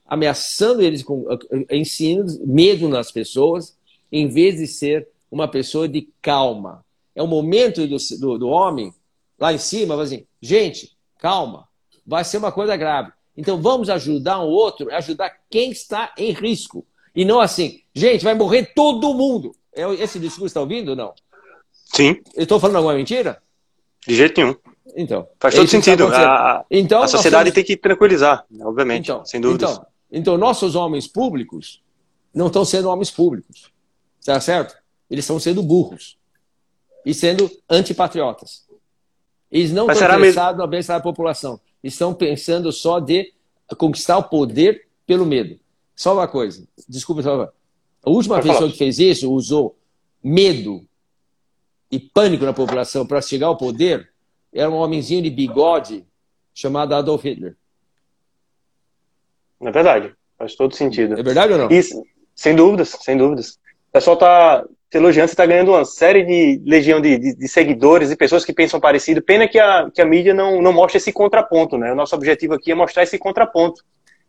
ameaçando 0.05 0.81
eles 0.81 1.01
com 1.01 1.25
ensinos, 1.71 2.39
medo 2.39 2.87
nas 2.87 3.11
pessoas, 3.11 3.75
em 4.11 4.27
vez 4.27 4.57
de 4.57 4.67
ser 4.67 5.07
uma 5.31 5.47
pessoa 5.47 5.87
de 5.87 6.07
calma. 6.21 6.85
É 7.15 7.23
o 7.23 7.27
momento 7.27 7.87
do, 7.87 7.97
do, 8.19 8.37
do 8.37 8.47
homem 8.47 8.93
lá 9.39 9.51
em 9.51 9.57
cima, 9.57 10.01
assim, 10.01 10.25
gente, 10.41 10.95
calma, 11.17 11.67
vai 12.05 12.23
ser 12.23 12.37
uma 12.37 12.51
coisa 12.51 12.75
grave. 12.77 13.11
Então 13.35 13.61
vamos 13.61 13.89
ajudar 13.89 14.39
um 14.39 14.47
outro, 14.47 14.93
ajudar 14.93 15.35
quem 15.49 15.71
está 15.71 16.13
em 16.17 16.31
risco. 16.31 16.85
E 17.15 17.25
não 17.25 17.39
assim, 17.39 17.81
gente, 17.93 18.23
vai 18.23 18.35
morrer 18.35 18.73
todo 18.75 19.13
mundo. 19.13 19.55
É 19.75 19.91
esse 19.95 20.19
discurso 20.19 20.47
está 20.47 20.61
ouvindo 20.61 20.89
ou 20.89 20.95
não? 20.95 21.13
Sim. 21.71 22.21
Eu 22.35 22.43
estou 22.43 22.59
falando 22.59 22.77
alguma 22.77 22.95
mentira? 22.95 23.41
De 24.07 24.15
jeito 24.15 24.39
nenhum. 24.39 24.55
Então. 24.95 25.27
Faz 25.39 25.55
todo 25.55 25.67
sentido. 25.67 26.07
A, 26.07 26.65
então, 26.69 27.01
a 27.01 27.07
sociedade 27.07 27.49
somos... 27.49 27.55
tem 27.55 27.63
que 27.63 27.77
tranquilizar, 27.77 28.45
obviamente, 28.61 29.05
então, 29.05 29.25
sem 29.25 29.39
dúvidas. 29.39 29.71
Então, 29.71 29.85
então, 30.11 30.37
nossos 30.37 30.75
homens 30.75 31.07
públicos 31.07 31.81
não 32.33 32.47
estão 32.47 32.63
sendo 32.63 32.89
homens 32.89 33.09
públicos. 33.09 33.71
Tá 34.25 34.39
certo? 34.39 34.75
Eles 35.09 35.23
estão 35.23 35.39
sendo 35.39 35.63
burros. 35.63 36.17
E 37.05 37.13
sendo 37.13 37.49
antipatriotas. 37.69 38.65
Eles 39.51 39.71
não 39.71 39.87
Mas 39.87 39.99
estão 39.99 40.17
interessados 40.17 40.59
no 40.59 40.67
bem-estar 40.67 40.97
da 40.97 41.03
população 41.03 41.59
estão 41.83 42.13
pensando 42.13 42.71
só 42.71 42.99
de 42.99 43.33
conquistar 43.77 44.17
o 44.17 44.23
poder 44.23 44.87
pelo 45.05 45.25
medo. 45.25 45.59
Só 45.95 46.13
uma 46.13 46.27
coisa, 46.27 46.65
desculpa, 46.87 47.21
só 47.21 47.51
a 48.03 48.09
última 48.09 48.35
Pode 48.35 48.47
pessoa 48.47 48.61
falar. 48.61 48.71
que 48.71 48.77
fez 48.77 48.99
isso 48.99 49.31
usou 49.31 49.77
medo 50.23 50.85
e 51.93 51.99
pânico 51.99 52.43
na 52.43 52.53
população 52.53 53.05
para 53.05 53.21
chegar 53.21 53.45
ao 53.45 53.55
poder 53.55 54.09
era 54.51 54.67
um 54.67 54.77
homenzinho 54.77 55.21
de 55.21 55.29
bigode 55.29 56.03
chamado 56.51 56.95
Adolf 56.95 57.23
Hitler. 57.23 57.55
É 59.61 59.71
verdade, 59.71 60.11
faz 60.35 60.55
todo 60.55 60.75
sentido. 60.75 61.13
É 61.19 61.21
verdade 61.21 61.53
ou 61.53 61.59
não? 61.59 61.69
Isso, 61.69 62.03
sem 62.35 62.55
dúvidas, 62.55 62.97
sem 63.01 63.15
dúvidas. 63.15 63.59
O 63.89 63.91
pessoal 63.93 64.15
está 64.15 64.65
elogiando, 64.91 65.27
você 65.27 65.33
está 65.33 65.45
ganhando 65.45 65.71
uma 65.71 65.85
série 65.85 66.23
de 66.23 66.61
legião 66.65 66.99
de, 66.99 67.17
de, 67.17 67.35
de, 67.35 67.47
seguidores 67.47 68.09
e 68.09 68.15
pessoas 68.15 68.43
que 68.43 68.53
pensam 68.53 68.79
parecido. 68.79 69.21
Pena 69.21 69.47
que 69.47 69.59
a, 69.59 69.89
que 69.91 70.01
a 70.01 70.05
mídia 70.05 70.33
não, 70.33 70.63
não 70.63 70.73
mostra 70.73 70.97
esse 70.97 71.11
contraponto, 71.11 71.77
né? 71.77 71.91
O 71.91 71.95
nosso 71.95 72.15
objetivo 72.15 72.55
aqui 72.55 72.71
é 72.71 72.75
mostrar 72.75 73.03
esse 73.03 73.19
contraponto. 73.19 73.83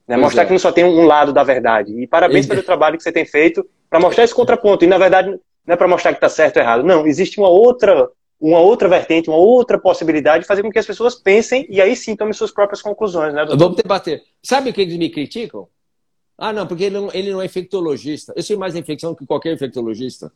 Né? 0.07 0.19
Mostrar 0.19 0.43
é. 0.43 0.47
que 0.47 0.53
não 0.53 0.59
só 0.59 0.71
tem 0.71 0.85
um 0.85 1.07
lado 1.07 1.33
da 1.33 1.43
verdade. 1.43 1.99
E 1.99 2.07
parabéns 2.07 2.47
pelo 2.47 2.63
trabalho 2.63 2.99
que 2.99 3.03
você 3.03 3.13
tem 3.13 3.25
feito 3.25 3.67
para 3.89 4.01
mostrar 4.01 4.25
esse 4.25 4.35
contraponto. 4.35 4.85
E, 4.85 4.89
na 4.89 4.99
verdade, 4.99 5.39
não 5.67 5.75
é 5.75 5.77
para 5.77 5.89
mostrar 5.89 6.13
que 6.13 6.19
está 6.19 6.29
certo 6.29 6.57
ou 6.57 6.63
errado. 6.63 6.85
Não, 6.85 7.07
existe 7.07 7.39
uma 7.39 7.49
outra, 7.49 8.09
uma 8.41 8.61
outra 8.61 8.89
vertente, 8.89 9.29
uma 9.29 9.39
outra 9.39 9.79
possibilidade 9.79 10.43
de 10.43 10.49
fazer 10.49 10.63
com 10.63 10.71
que 10.71 10.79
as 10.79 10.87
pessoas 10.87 11.15
pensem 11.15 11.67
e 11.71 11.81
aí 11.81 11.97
sim 11.97 12.15
tomem 12.15 12.33
suas 12.33 12.51
próprias 12.51 12.83
conclusões. 12.83 13.33
Né, 13.33 13.45
Vamos 13.57 13.77
debater. 13.77 14.23
Sabe 14.43 14.71
o 14.71 14.73
que 14.73 14.81
eles 14.81 14.97
me 14.97 15.11
criticam? 15.11 15.69
Ah, 16.37 16.53
não, 16.53 16.67
porque 16.67 16.85
ele 16.85 16.99
não, 16.99 17.11
ele 17.15 17.33
não 17.33 17.41
é 17.41 17.47
infectologista. 17.47 18.33
Eu 18.37 18.43
sei 18.43 18.57
mais 18.57 18.75
infecção 18.75 19.15
que 19.15 19.25
qualquer 19.25 19.53
infectologista. 19.55 20.33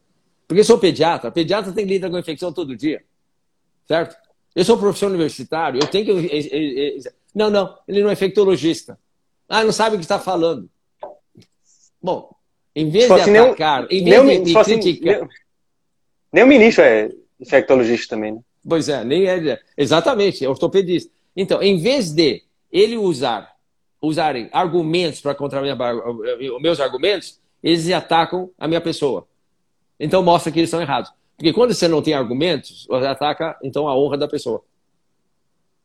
Porque 0.46 0.60
eu 0.60 0.64
sou 0.64 0.78
pediatra. 0.78 1.30
Pediatra 1.30 1.72
tem 1.72 1.84
que 1.84 1.92
lidar 1.92 2.08
com 2.08 2.18
infecção 2.18 2.52
todo 2.52 2.76
dia. 2.76 3.02
Certo? 3.86 4.16
Eu 4.54 4.64
sou 4.64 4.78
professor 4.78 5.08
universitário, 5.08 5.80
eu 5.80 5.86
tenho 5.86 6.04
que. 6.04 6.98
Não, 7.34 7.50
não, 7.50 7.78
ele 7.86 8.02
não 8.02 8.10
é 8.10 8.12
infectologista. 8.12 8.98
Ah, 9.48 9.62
não 9.62 9.72
sabe 9.72 9.96
o 9.96 9.98
que 9.98 10.04
está 10.04 10.18
falando. 10.18 10.68
Bom, 12.02 12.34
em 12.80 12.90
vez 12.90 13.06
de 13.06 13.12
atacar, 13.12 13.88
nem, 13.88 14.00
em 14.00 14.04
vez 14.04 14.24
nem, 14.24 14.42
de, 14.42 14.52
de 14.52 14.64
criticar. 14.64 15.14
Assim, 15.16 15.28
nem, 16.32 16.44
o 16.44 16.46
ministro 16.46 16.84
é 16.84 17.10
infectologista 17.40 18.14
também, 18.14 18.32
né? 18.32 18.40
Pois 18.68 18.88
é, 18.88 19.02
nem 19.02 19.26
é. 19.26 19.58
Exatamente, 19.76 20.44
é 20.44 20.48
ortopedista. 20.48 21.10
Então, 21.36 21.60
em 21.60 21.78
vez 21.78 22.12
de 22.12 22.42
ele 22.70 22.96
usar 22.96 23.52
usarem 24.00 24.48
argumentos 24.52 25.20
para 25.20 25.34
contra 25.34 25.60
os 25.60 26.62
meus 26.62 26.78
argumentos, 26.78 27.40
eles 27.60 27.90
atacam 27.90 28.48
a 28.56 28.68
minha 28.68 28.80
pessoa. 28.80 29.26
Então 29.98 30.22
mostra 30.22 30.52
que 30.52 30.60
eles 30.60 30.68
estão 30.68 30.80
errados. 30.80 31.10
Porque 31.36 31.52
quando 31.52 31.74
você 31.74 31.88
não 31.88 32.00
tem 32.00 32.14
argumentos, 32.14 32.86
você 32.88 33.06
ataca 33.06 33.58
então 33.60 33.88
a 33.88 33.96
honra 33.96 34.16
da 34.16 34.28
pessoa. 34.28 34.62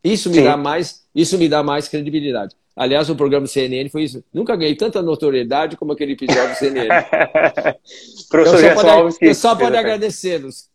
Isso 0.04 0.30
me 0.30 0.36
Sim. 0.36 0.44
dá 0.44 0.56
mais, 0.56 1.08
isso 1.16 1.40
me 1.40 1.50
dá 1.50 1.64
mais 1.64 1.88
credibilidade. 1.88 2.56
Aliás, 2.76 3.10
o 3.10 3.16
programa 3.16 3.46
CNN 3.46 3.88
foi 3.90 4.04
isso. 4.04 4.24
Nunca 4.34 4.56
ganhei 4.56 4.76
tanta 4.76 5.02
notoriedade 5.02 5.78
como 5.78 5.92
aquele 5.92 6.14
episódio 6.14 6.50
do 6.50 6.56
CNN. 6.58 6.88
Professor 8.30 8.64
eu 8.64 8.76
só 8.76 8.84
pode, 8.84 9.18
eu 9.22 9.36
só 9.36 9.56
pode 9.56 9.78
agradecê-los. 9.78 10.70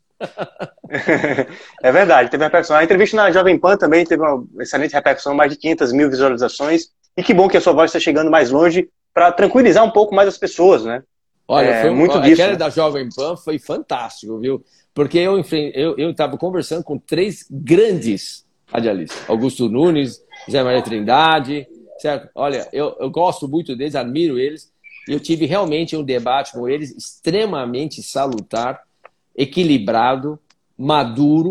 é 1.82 1.92
verdade, 1.92 2.30
teve 2.30 2.44
repercussão. 2.44 2.76
A 2.76 2.84
entrevista 2.84 3.16
na 3.16 3.30
Jovem 3.30 3.58
Pan 3.58 3.76
também 3.76 4.04
teve 4.04 4.22
uma 4.22 4.44
excelente 4.60 4.92
repercussão, 4.92 5.34
mais 5.34 5.50
de 5.50 5.58
500 5.58 5.92
mil 5.92 6.08
visualizações. 6.08 6.88
E 7.16 7.22
que 7.22 7.34
bom 7.34 7.48
que 7.48 7.56
a 7.56 7.60
sua 7.60 7.72
voz 7.72 7.90
está 7.90 7.98
chegando 7.98 8.30
mais 8.30 8.50
longe 8.50 8.88
para 9.12 9.32
tranquilizar 9.32 9.84
um 9.84 9.90
pouco 9.90 10.14
mais 10.14 10.28
as 10.28 10.38
pessoas, 10.38 10.84
né? 10.84 11.02
Olha, 11.48 11.66
é, 11.66 11.80
foi 11.80 11.90
um, 11.90 11.96
muito 11.96 12.20
disso. 12.20 12.34
Aquela 12.34 12.52
né? 12.52 12.58
da 12.58 12.70
Jovem 12.70 13.08
Pan 13.08 13.36
foi 13.36 13.58
fantástico, 13.58 14.38
viu? 14.38 14.62
Porque 14.94 15.18
eu 15.18 15.42
eu 15.74 16.10
estava 16.10 16.36
conversando 16.36 16.84
com 16.84 16.98
três 16.98 17.46
grandes 17.50 18.44
radialistas: 18.66 19.18
Augusto 19.28 19.68
Nunes, 19.68 20.22
Zé 20.48 20.62
Maria 20.62 20.82
Trindade, 20.82 21.66
certo? 21.98 22.28
Olha, 22.34 22.68
eu, 22.72 22.96
eu 22.98 23.10
gosto 23.10 23.48
muito 23.48 23.76
deles, 23.76 23.94
admiro 23.94 24.38
eles. 24.38 24.72
Eu 25.06 25.20
tive 25.20 25.46
realmente 25.46 25.96
um 25.96 26.02
debate 26.02 26.52
com 26.52 26.68
eles 26.68 26.90
extremamente 26.96 28.02
salutar, 28.02 28.82
equilibrado, 29.36 30.38
maduro, 30.76 31.50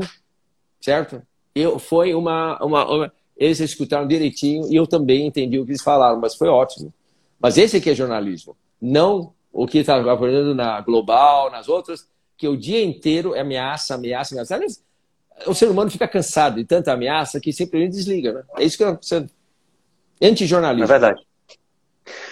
certo? 0.80 1.22
Eu, 1.56 1.80
foi 1.80 2.14
uma, 2.14 2.64
uma, 2.64 2.92
uma 2.92 3.14
eles 3.36 3.60
escutaram 3.60 4.08
direitinho 4.08 4.72
e 4.72 4.76
eu 4.76 4.88
também 4.88 5.28
entendi 5.28 5.60
o 5.60 5.66
que 5.66 5.72
eles 5.72 5.82
falaram, 5.82 6.20
mas 6.20 6.36
foi 6.36 6.48
ótimo. 6.48 6.94
Mas 7.40 7.58
esse 7.58 7.78
aqui 7.78 7.90
é 7.90 7.96
jornalismo, 7.96 8.56
não 8.82 9.34
o 9.52 9.66
que 9.66 9.80
está 9.80 9.96
aprendendo 10.12 10.54
na 10.54 10.82
Global, 10.82 11.50
nas 11.50 11.68
outras, 11.68 12.08
que 12.38 12.48
o 12.48 12.56
dia 12.56 12.84
inteiro 12.84 13.34
é 13.34 13.42
ameaça, 13.42 13.96
ameaça, 13.96 14.36
ameaça. 14.36 14.82
O 15.46 15.54
ser 15.54 15.70
humano 15.70 15.90
fica 15.90 16.08
cansado 16.08 16.56
de 16.56 16.66
tanta 16.66 16.94
ameaça 16.94 17.40
que 17.40 17.52
simplesmente 17.52 17.94
desliga. 17.94 18.34
Né? 18.34 18.44
É 18.58 18.64
isso 18.64 18.78
que 18.78 18.84
está 18.84 18.94
acontecendo. 18.94 19.30
Antijornalismo. 20.22 20.86
É 20.86 20.88
verdade. 20.88 21.22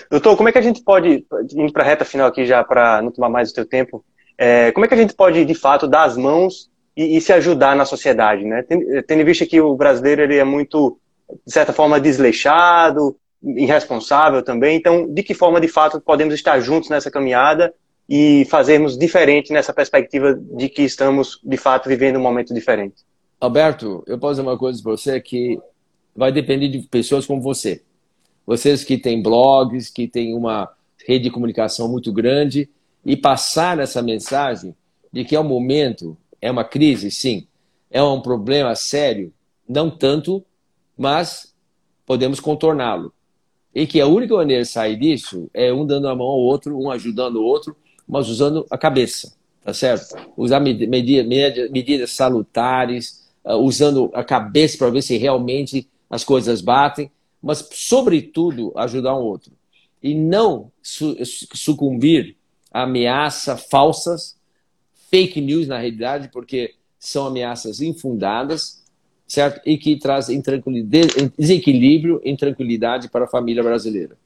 Doutor, 0.09 0.37
como 0.37 0.49
é 0.49 0.51
que 0.51 0.57
a 0.57 0.61
gente 0.61 0.83
pode, 0.83 1.25
indo 1.53 1.73
para 1.73 1.83
a 1.83 1.85
reta 1.85 2.05
final 2.05 2.27
aqui 2.27 2.45
já, 2.45 2.63
para 2.63 3.01
não 3.01 3.11
tomar 3.11 3.29
mais 3.29 3.51
o 3.51 3.53
teu 3.53 3.65
tempo, 3.65 4.03
é, 4.37 4.71
como 4.71 4.85
é 4.85 4.87
que 4.87 4.93
a 4.93 4.97
gente 4.97 5.13
pode, 5.13 5.43
de 5.45 5.55
fato, 5.55 5.87
dar 5.87 6.03
as 6.03 6.17
mãos 6.17 6.69
e, 6.95 7.17
e, 7.17 7.21
se 7.21 7.33
ajudar 7.33 7.75
na 7.75 7.85
sociedade, 7.85 8.43
né? 8.43 8.63
Tendo 9.07 9.25
visto 9.25 9.45
que 9.45 9.59
o 9.59 9.75
brasileiro 9.75 10.21
ele 10.21 10.37
é 10.37 10.43
muito, 10.43 10.97
de 11.45 11.51
certa 11.51 11.73
forma, 11.73 11.99
desleixado, 11.99 13.15
irresponsável 13.43 14.43
também. 14.43 14.77
Então, 14.77 15.11
de 15.11 15.23
que 15.23 15.33
forma, 15.33 15.59
de 15.59 15.67
fato, 15.67 15.99
podemos 16.01 16.33
estar 16.33 16.59
juntos 16.59 16.89
nessa 16.89 17.11
caminhada 17.11 17.73
e 18.07 18.45
fazermos 18.49 18.97
diferente 18.97 19.51
nessa 19.51 19.73
perspectiva 19.73 20.33
de 20.33 20.69
que 20.69 20.83
estamos, 20.83 21.39
de 21.43 21.57
fato, 21.57 21.89
vivendo 21.89 22.17
um 22.17 22.21
momento 22.21 22.53
diferente? 22.53 23.03
Alberto, 23.39 24.03
eu 24.07 24.17
posso 24.17 24.35
dizer 24.35 24.47
uma 24.47 24.57
coisa 24.57 24.81
para 24.81 24.91
você 24.91 25.19
que 25.19 25.59
vai 26.15 26.31
depender 26.31 26.69
de 26.69 26.79
pessoas 26.87 27.25
como 27.25 27.41
você. 27.41 27.83
Vocês 28.45 28.83
que 28.83 28.97
têm 28.97 29.21
blogs, 29.21 29.89
que 29.89 30.07
têm 30.07 30.33
uma 30.33 30.69
rede 31.05 31.25
de 31.25 31.31
comunicação 31.31 31.89
muito 31.89 32.13
grande 32.13 32.69
e 33.05 33.17
passar 33.17 33.79
essa 33.79 34.01
mensagem 34.01 34.75
de 35.11 35.25
que 35.25 35.35
é 35.35 35.39
o 35.39 35.43
momento 35.43 36.17
é 36.41 36.49
uma 36.49 36.63
crise? 36.63 37.11
Sim. 37.11 37.47
É 37.89 38.01
um 38.01 38.21
problema 38.21 38.75
sério? 38.75 39.33
Não 39.67 39.89
tanto, 39.89 40.43
mas 40.97 41.53
podemos 42.05 42.39
contorná-lo. 42.39 43.13
E 43.73 43.85
que 43.85 43.99
a 43.99 44.07
única 44.07 44.35
maneira 44.35 44.63
de 44.63 44.69
sair 44.69 44.95
disso 44.95 45.49
é 45.53 45.73
um 45.73 45.85
dando 45.85 46.07
a 46.07 46.15
mão 46.15 46.27
ao 46.27 46.39
outro, 46.39 46.79
um 46.79 46.89
ajudando 46.91 47.37
o 47.37 47.43
outro, 47.43 47.75
mas 48.07 48.29
usando 48.29 48.65
a 48.69 48.77
cabeça, 48.77 49.35
tá 49.63 49.73
certo? 49.73 50.15
Usar 50.37 50.59
medidas, 50.59 52.11
salutares, 52.11 53.27
uh, 53.43 53.55
usando 53.55 54.09
a 54.13 54.23
cabeça 54.23 54.77
para 54.77 54.89
ver 54.91 55.01
se 55.01 55.17
realmente 55.17 55.89
as 56.09 56.23
coisas 56.23 56.61
batem, 56.61 57.11
mas, 57.41 57.67
sobretudo, 57.73 58.73
ajudar 58.75 59.15
um 59.15 59.23
outro. 59.23 59.51
E 60.01 60.13
não 60.13 60.71
su 60.81 61.15
sucumbir 61.53 62.35
a 62.71 62.83
ameaças 62.83 63.65
falsas 63.69 64.35
fake 65.09 65.39
news 65.39 65.67
na 65.67 65.77
realidade, 65.77 66.29
porque 66.29 66.75
são 66.99 67.27
ameaças 67.27 67.81
infundadas, 67.81 68.83
certo? 69.27 69.61
E 69.65 69.77
que 69.77 69.97
trazem 69.97 70.41
desequilíbrio 71.37 72.19
e 72.23 72.31
intranquilidade 72.31 73.09
para 73.09 73.25
a 73.25 73.27
família 73.27 73.63
brasileira. 73.63 74.17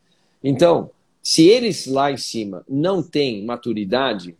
Então, 0.43 0.89
se 1.21 1.45
eles 1.47 1.85
lá 1.85 2.11
em 2.11 2.17
cima 2.17 2.63
não 2.67 3.03
têm 3.03 3.45
maturidade, 3.45 4.35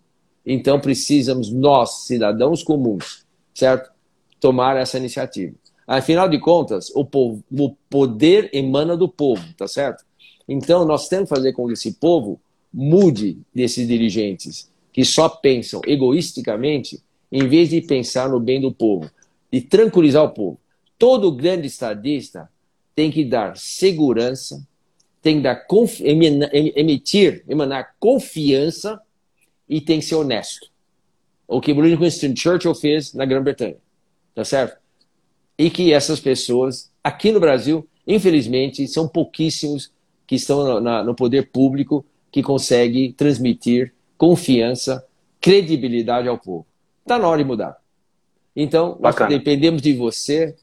então 0.45 0.79
precisamos 0.79 1.51
nós, 1.51 2.05
cidadãos 2.05 2.63
comuns, 2.63 3.25
certo? 3.53 3.91
Tomar 4.39 4.77
essa 4.77 4.97
iniciativa. 4.97 5.53
Afinal 5.91 6.29
de 6.29 6.37
contas, 6.37 6.91
o, 6.93 7.03
povo, 7.03 7.43
o 7.49 7.71
poder 7.89 8.51
emana 8.53 8.95
do 8.95 9.09
povo, 9.09 9.43
tá 9.57 9.67
certo? 9.67 10.05
Então, 10.47 10.85
nós 10.85 11.09
temos 11.09 11.27
que 11.27 11.35
fazer 11.35 11.51
com 11.51 11.65
que 11.65 11.73
esse 11.73 11.93
povo 11.93 12.39
mude 12.71 13.39
desses 13.51 13.87
dirigentes 13.87 14.69
que 14.93 15.03
só 15.03 15.27
pensam 15.27 15.81
egoisticamente, 15.87 17.01
em 17.31 17.47
vez 17.47 17.69
de 17.69 17.81
pensar 17.81 18.29
no 18.29 18.39
bem 18.39 18.61
do 18.61 18.71
povo, 18.71 19.09
de 19.51 19.61
tranquilizar 19.61 20.23
o 20.23 20.29
povo. 20.29 20.59
Todo 20.95 21.31
grande 21.31 21.65
estadista 21.65 22.47
tem 22.93 23.09
que 23.09 23.25
dar 23.25 23.57
segurança, 23.57 24.63
tem 25.23 25.37
que 25.37 25.41
dar 25.41 25.65
emitir, 26.03 27.43
emanar 27.49 27.95
confiança 27.99 29.01
e 29.67 29.81
tem 29.81 29.99
que 29.99 30.05
ser 30.05 30.15
honesto. 30.15 30.67
O 31.47 31.59
que 31.59 31.73
Winston 31.73 32.35
Churchill 32.35 32.75
fez 32.75 33.11
na 33.15 33.25
Grã-Bretanha. 33.25 33.77
Tá 34.35 34.45
certo? 34.45 34.78
E 35.59 35.69
que 35.69 35.91
essas 35.91 36.21
pessoas, 36.21 36.89
aqui 37.03 37.31
no 37.31 37.39
Brasil, 37.39 37.85
infelizmente, 38.07 38.87
são 38.87 39.07
pouquíssimos 39.07 39.91
que 40.25 40.35
estão 40.35 40.79
no, 40.79 41.03
no 41.03 41.13
poder 41.13 41.51
público 41.51 42.05
que 42.31 42.41
conseguem 42.41 43.11
transmitir 43.11 43.93
confiança, 44.17 45.05
credibilidade 45.41 46.29
ao 46.29 46.37
povo. 46.37 46.65
Está 47.01 47.19
na 47.19 47.27
hora 47.27 47.43
de 47.43 47.47
mudar. 47.47 47.77
Então, 48.55 48.97
Bacana. 48.99 49.29
nós 49.29 49.39
dependemos 49.39 49.81
de 49.81 49.93
você, 49.93 50.55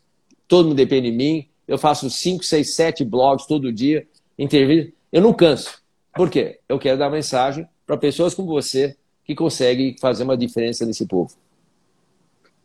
todo 0.49 0.69
mundo 0.69 0.77
depende 0.77 1.11
de 1.11 1.17
mim. 1.17 1.47
Eu 1.67 1.77
faço 1.77 2.09
5, 2.09 2.45
6, 2.45 2.75
7 2.75 3.05
blogs 3.05 3.47
todo 3.47 3.73
dia, 3.73 4.07
entrevistas. 4.39 4.95
Eu 5.13 5.21
não 5.21 5.33
canso. 5.33 5.79
Por 6.15 6.31
quê? 6.31 6.61
Eu 6.69 6.79
quero 6.79 6.99
dar 6.99 7.11
mensagem 7.11 7.67
para 7.87 7.97
pessoas 7.97 8.35
como 8.35 8.49
você 8.49 8.97
que 9.25 9.35
conseguem 9.35 9.97
fazer 10.01 10.23
uma 10.23 10.37
diferença 10.37 10.87
nesse 10.87 11.07
povo. 11.07 11.35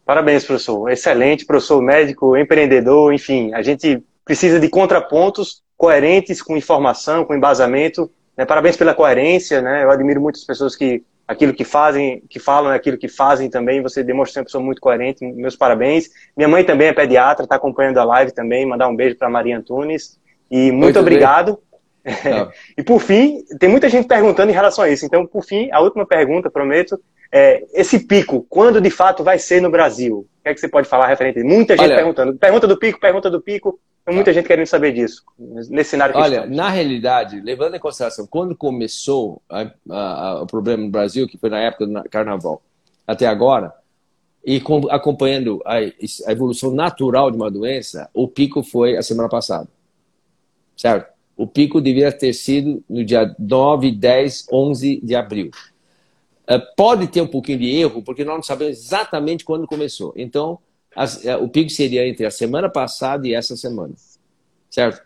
Parabéns, 0.05 0.43
professor. 0.43 0.89
Excelente, 0.89 1.45
professor 1.45 1.81
médico, 1.81 2.35
empreendedor, 2.35 3.13
enfim. 3.13 3.53
A 3.53 3.61
gente 3.61 4.03
precisa 4.25 4.59
de 4.59 4.69
contrapontos 4.69 5.61
coerentes, 5.77 6.41
com 6.41 6.55
informação, 6.55 7.25
com 7.25 7.33
embasamento, 7.33 8.11
né? 8.37 8.45
Parabéns 8.45 8.77
pela 8.77 8.93
coerência, 8.93 9.61
né? 9.61 9.83
Eu 9.83 9.91
admiro 9.91 10.21
muitas 10.21 10.43
pessoas 10.43 10.75
que 10.75 11.03
aquilo 11.27 11.53
que 11.53 11.63
fazem, 11.63 12.21
que 12.29 12.39
falam 12.39 12.71
é 12.71 12.75
aquilo 12.75 12.97
que 12.97 13.07
fazem 13.07 13.49
também. 13.49 13.81
Você 13.81 14.03
demonstra 14.03 14.33
ser 14.33 14.39
uma 14.39 14.45
pessoa 14.45 14.63
muito 14.63 14.81
coerente. 14.81 15.25
Meus 15.25 15.55
parabéns. 15.55 16.09
Minha 16.35 16.49
mãe 16.49 16.63
também 16.63 16.87
é 16.87 16.93
pediatra, 16.93 17.45
está 17.45 17.55
acompanhando 17.55 17.97
a 17.97 18.03
live 18.03 18.31
também. 18.31 18.65
Mandar 18.65 18.87
um 18.87 18.95
beijo 18.95 19.17
para 19.17 19.29
Maria 19.29 19.57
Antunes. 19.57 20.19
E 20.49 20.71
muito, 20.71 20.83
muito 20.83 20.99
obrigado. 20.99 21.59
e 22.77 22.83
por 22.83 22.99
fim, 22.99 23.43
tem 23.59 23.69
muita 23.69 23.87
gente 23.87 24.07
perguntando 24.07 24.51
em 24.51 24.55
relação 24.55 24.83
a 24.83 24.89
isso. 24.89 25.05
Então, 25.05 25.25
por 25.25 25.43
fim, 25.43 25.69
a 25.71 25.79
última 25.79 26.05
pergunta, 26.05 26.49
prometo, 26.49 26.99
é 27.31 27.63
esse 27.73 27.99
pico, 27.99 28.45
quando 28.49 28.81
de 28.81 28.89
fato 28.89 29.23
vai 29.23 29.39
ser 29.39 29.61
no 29.61 29.71
Brasil? 29.71 30.27
O 30.39 30.43
que 30.43 30.49
é 30.49 30.53
que 30.53 30.59
você 30.59 30.67
pode 30.67 30.87
falar 30.87 31.07
referente? 31.07 31.41
Muita 31.43 31.75
gente 31.77 31.86
Olha, 31.86 31.95
perguntando. 31.95 32.36
Pergunta 32.36 32.67
do 32.67 32.77
pico, 32.77 32.99
pergunta 32.99 33.29
do 33.29 33.41
pico. 33.41 33.79
Tem 34.03 34.15
muita 34.15 34.34
gente 34.34 34.47
querendo 34.47 34.65
saber 34.65 34.93
disso, 34.93 35.23
nesse 35.38 35.91
cenário 35.91 36.15
que 36.15 36.19
Olha, 36.19 36.38
estamos. 36.38 36.57
na 36.57 36.69
realidade, 36.69 37.39
levando 37.39 37.75
em 37.75 37.79
consideração, 37.79 38.25
quando 38.25 38.55
começou 38.55 39.41
a, 39.47 39.71
a, 39.89 40.27
a, 40.27 40.41
o 40.41 40.47
problema 40.47 40.84
no 40.84 40.89
Brasil, 40.89 41.27
que 41.27 41.38
foi 41.38 41.51
na 41.51 41.59
época 41.59 41.86
do 41.86 42.09
carnaval, 42.09 42.63
até 43.05 43.27
agora, 43.27 43.71
e 44.43 44.59
com, 44.59 44.89
acompanhando 44.89 45.61
a, 45.63 45.77
evolução 46.32 46.71
natural 46.71 47.29
de 47.29 47.38
uma 47.38 47.51
doença, 47.51 48.09
o 48.11 48.27
pico 48.27 48.63
foi 48.63 48.97
a 48.97 49.03
semana 49.03 49.29
passada. 49.29 49.67
Certo? 50.75 51.11
O 51.38 51.45
pico 51.45 51.79
devia 51.79 52.11
ter 52.11 52.34
sido 52.34 52.84
no 52.89 53.05
dia 53.05 53.36
9, 53.38 53.91
10, 53.91 54.47
11 54.51 54.99
de 55.03 55.15
abril. 55.15 55.51
Uh, 56.49 56.59
pode 56.75 57.07
ter 57.07 57.21
um 57.21 57.27
pouquinho 57.27 57.59
de 57.59 57.69
erro, 57.69 58.01
porque 58.01 58.25
nós 58.25 58.35
não 58.35 58.43
sabemos 58.43 58.77
exatamente 58.77 59.45
quando 59.45 59.67
começou. 59.67 60.13
Então, 60.15 60.59
as, 60.95 61.25
é, 61.25 61.35
o 61.37 61.47
pico 61.47 61.69
seria 61.69 62.07
entre 62.07 62.25
a 62.25 62.31
semana 62.31 62.69
passada 62.69 63.27
e 63.27 63.33
essa 63.33 63.55
semana. 63.55 63.93
Certo? 64.69 65.01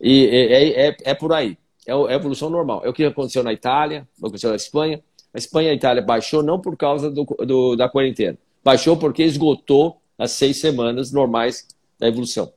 E 0.00 0.26
é, 0.26 0.88
é, 0.88 0.96
é 1.02 1.14
por 1.14 1.32
aí. 1.32 1.56
É, 1.86 1.92
é 1.92 1.94
a 1.94 2.14
evolução 2.14 2.50
normal. 2.50 2.82
É 2.84 2.88
o 2.88 2.92
que 2.92 3.04
aconteceu 3.04 3.42
na 3.42 3.52
Itália, 3.52 4.08
que 4.14 4.20
aconteceu 4.20 4.50
na 4.50 4.56
Espanha. 4.56 5.02
A 5.32 5.38
Espanha 5.38 5.68
e 5.68 5.72
a 5.72 5.74
Itália 5.74 6.02
baixou 6.02 6.42
não 6.42 6.60
por 6.60 6.76
causa 6.76 7.10
do, 7.10 7.24
do, 7.24 7.76
da 7.76 7.88
quarentena. 7.88 8.36
Baixou 8.64 8.96
porque 8.96 9.22
esgotou 9.22 10.00
as 10.18 10.32
seis 10.32 10.58
semanas 10.58 11.12
normais 11.12 11.66
da 11.98 12.08
evolução. 12.08 12.52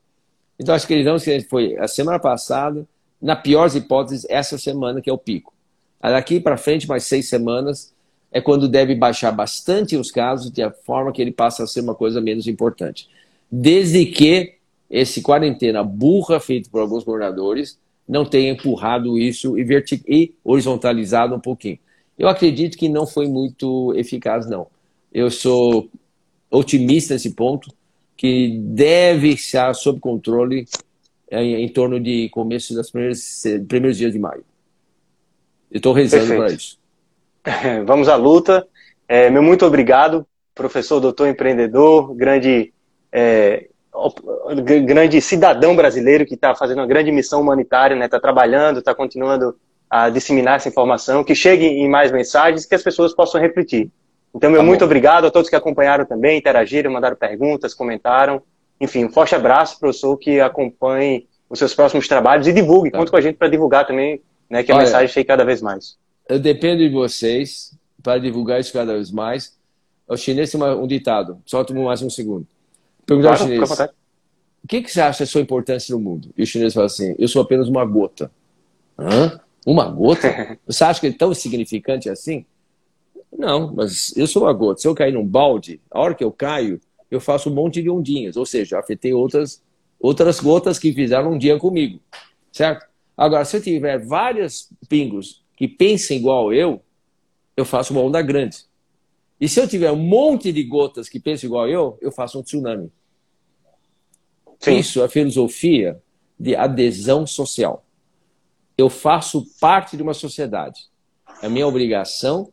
Então, 0.60 0.74
acho 0.74 0.88
que 0.88 0.94
eles 0.94 1.06
vão 1.06 1.18
foi 1.50 1.78
a 1.78 1.88
semana 1.88 2.20
passada, 2.20 2.88
na 3.22 3.36
pior 3.36 3.64
das 3.64 3.76
hipóteses, 3.76 4.26
essa 4.30 4.58
semana 4.58 5.02
que 5.02 5.10
é 5.10 5.14
o 5.14 5.18
pico. 5.18 5.54
Daqui 6.02 6.40
para 6.40 6.58
frente, 6.58 6.88
mais 6.88 7.06
seis 7.06 7.30
semanas, 7.30 7.93
é 8.34 8.42
quando 8.42 8.68
deve 8.68 8.96
baixar 8.96 9.32
bastante 9.32 9.96
os 9.96 10.12
casos, 10.12 10.52
de 10.52 10.64
a 10.64 10.72
forma 10.72 11.14
que 11.14 11.22
ele 11.22 11.32
passa 11.32 11.64
a 11.64 11.68
ser 11.68 11.82
uma 11.82 11.94
coisa 11.94 12.20
menos 12.20 12.48
importante. 12.48 13.08
Desde 13.50 14.08
que 14.08 14.56
esse 14.90 15.22
quarentena 15.22 15.84
burra 15.84 16.40
feito 16.40 16.70
por 16.70 16.82
alguns 16.82 17.04
governadores 17.04 17.80
não 18.08 18.26
tenha 18.26 18.52
empurrado 18.52 19.18
isso 19.20 19.58
e, 19.58 19.66
e 20.08 20.34
horizontalizado 20.44 21.36
um 21.36 21.40
pouquinho. 21.40 21.78
Eu 22.18 22.28
acredito 22.28 22.78
que 22.78 22.90
não 22.90 23.06
foi 23.06 23.28
muito 23.28 23.94
eficaz, 23.96 24.50
não. 24.50 24.68
Eu 25.14 25.30
sou 25.30 25.90
otimista 26.50 27.14
nesse 27.14 27.32
ponto, 27.32 27.72
que 28.18 28.58
deve 28.60 29.30
estar 29.30 29.74
sob 29.76 30.00
controle 30.00 30.68
em, 31.32 31.64
em 31.64 31.70
torno 31.70 32.00
de 32.00 32.30
começo 32.30 32.74
dos 32.74 32.90
primeiros, 32.90 33.44
primeiros 33.68 33.98
dias 33.98 34.14
de 34.14 34.20
maio. 34.20 34.44
estou 35.72 35.94
rezando 35.94 36.36
para 36.36 36.52
isso. 36.52 36.83
Vamos 37.86 38.08
à 38.08 38.16
luta. 38.16 38.68
É, 39.08 39.30
meu 39.30 39.44
muito 39.44 39.66
obrigado, 39.66 40.26
professor, 40.56 41.00
doutor 41.00 41.28
empreendedor, 41.28 42.14
grande, 42.16 42.74
é, 43.12 43.68
grande 44.86 45.22
cidadão 45.22 45.76
brasileiro 45.76 46.26
que 46.26 46.36
está 46.36 46.56
fazendo 46.56 46.80
uma 46.80 46.88
grande 46.88 47.12
missão 47.12 47.42
humanitária, 47.42 47.96
está 47.96 48.04
né? 48.04 48.08
Tá 48.08 48.20
trabalhando, 48.20 48.80
está 48.80 48.96
continuando 48.96 49.56
a 49.90 50.10
disseminar 50.10 50.56
essa 50.56 50.70
informação, 50.70 51.24
que 51.24 51.36
chegue 51.36 51.66
em 51.66 51.88
mais 51.88 52.12
mensagens, 52.12 52.66
que 52.66 52.74
as 52.74 52.82
pessoas 52.82 53.14
possam 53.14 53.40
refletir. 53.40 53.92
Então, 54.34 54.50
meu 54.50 54.62
tá 54.62 54.66
muito 54.66 54.84
obrigado 54.84 55.28
a 55.28 55.32
todos 55.32 55.50
que 55.50 55.56
acompanharam 55.56 56.06
também, 56.06 56.40
interagiram, 56.40 56.92
mandaram 56.92 57.16
perguntas, 57.16 57.76
comentaram. 57.76 58.42
Enfim, 58.82 59.06
um 59.06 59.12
forte 59.12 59.36
abraço, 59.36 59.80
professor, 59.80 60.18
que 60.18 60.40
acompanhe 60.40 61.28
os 61.48 61.60
seus 61.60 61.76
próximos 61.76 62.08
trabalhos 62.08 62.48
e 62.48 62.54
divulgue, 62.54 62.90
tá. 62.90 62.98
conta 62.98 63.12
com 63.12 63.18
a 63.18 63.22
gente 63.22 63.38
para 63.38 63.48
divulgar 63.48 63.86
também, 63.86 64.20
né, 64.50 64.64
que 64.64 64.72
a 64.72 64.76
Olha, 64.76 64.86
mensagem 64.86 65.08
chegue 65.08 65.28
cada 65.28 65.46
vez 65.46 65.62
mais. 65.62 65.96
Eu 66.28 66.40
dependo 66.40 66.80
de 66.80 66.90
vocês 66.90 67.78
para 68.02 68.20
divulgar 68.20 68.60
isso 68.60 68.74
cada 68.74 68.94
vez 68.94 69.12
mais. 69.12 69.58
O 70.08 70.18
chinês 70.18 70.52
tem 70.52 70.62
um 70.62 70.88
ditado, 70.88 71.42
solta 71.46 71.74
mais 71.74 72.02
um 72.02 72.10
segundo. 72.10 72.46
Perguntar 73.06 73.38
claro, 73.38 73.44
ao 73.44 73.48
chinês, 73.68 73.90
o 74.64 74.68
que, 74.68 74.82
que 74.82 74.92
você 74.92 75.02
acha 75.02 75.24
da 75.24 75.30
sua 75.30 75.42
importância 75.42 75.94
no 75.94 76.02
mundo? 76.02 76.30
E 76.38 76.44
o 76.44 76.46
chinês 76.46 76.74
fala 76.74 76.86
assim, 76.86 77.16
eu 77.18 77.28
sou 77.28 77.42
apenas 77.42 77.68
uma 77.68 77.86
gota. 77.86 78.32
Hã? 78.98 79.40
Uma 79.66 79.90
gota? 79.90 80.58
Você 80.68 80.84
acha 80.84 81.00
que 81.00 81.08
é 81.08 81.12
tão 81.12 81.32
insignificante 81.32 82.10
assim? 82.10 82.46
Não, 83.36 83.74
mas 83.74 84.16
eu 84.16 84.28
sou 84.28 84.44
uma 84.44 84.54
gota. 84.54 84.82
Se 84.82 84.88
eu 84.88 84.94
cair 84.94 85.14
num 85.14 85.26
balde, 85.26 85.80
a 85.90 86.00
hora 86.00 86.14
que 86.14 86.24
eu 86.24 86.32
caio, 86.32 86.80
eu 87.10 87.20
faço 87.20 87.50
um 87.50 87.54
monte 87.54 87.82
de 87.82 87.90
ondinhas. 87.90 88.36
Ou 88.36 88.46
seja, 88.46 88.78
afetei 88.78 89.14
outras, 89.14 89.62
outras 90.00 90.40
gotas 90.40 90.78
que 90.78 90.94
fizeram 90.94 91.32
um 91.32 91.38
dia 91.38 91.58
comigo. 91.58 92.00
Certo? 92.52 92.86
Agora, 93.18 93.46
se 93.46 93.58
eu 93.58 93.62
tiver 93.62 94.00
vários 94.00 94.70
pingos 94.90 95.43
que 95.64 95.68
pensem 95.68 96.18
igual 96.18 96.54
eu, 96.54 96.84
eu 97.56 97.64
faço 97.64 97.94
uma 97.94 98.02
onda 98.02 98.22
grande. 98.22 98.66
E 99.40 99.48
se 99.48 99.62
eu 99.62 99.66
tiver 99.66 99.94
um 99.94 99.98
monte 99.98 100.52
de 100.52 100.62
gotas 100.62 101.08
que 101.08 101.22
pensam 101.22 101.48
igual 101.48 101.70
eu, 101.70 101.98
eu 102.02 102.12
faço 102.12 102.38
um 102.38 102.44
tsunami. 102.44 102.92
Sim. 104.60 104.78
Isso 104.78 105.02
é 105.02 105.06
a 105.06 105.10
filosofia 105.10 106.02
de 106.38 106.54
adesão 106.54 107.26
social. 107.26 107.86
Eu 108.78 108.90
faço 108.90 109.46
parte 109.62 109.96
de 109.96 110.04
uma 110.04 110.14
sociedade. 110.14 110.82
É 111.42 111.48
minha 111.48 111.66
obrigação 111.66 112.52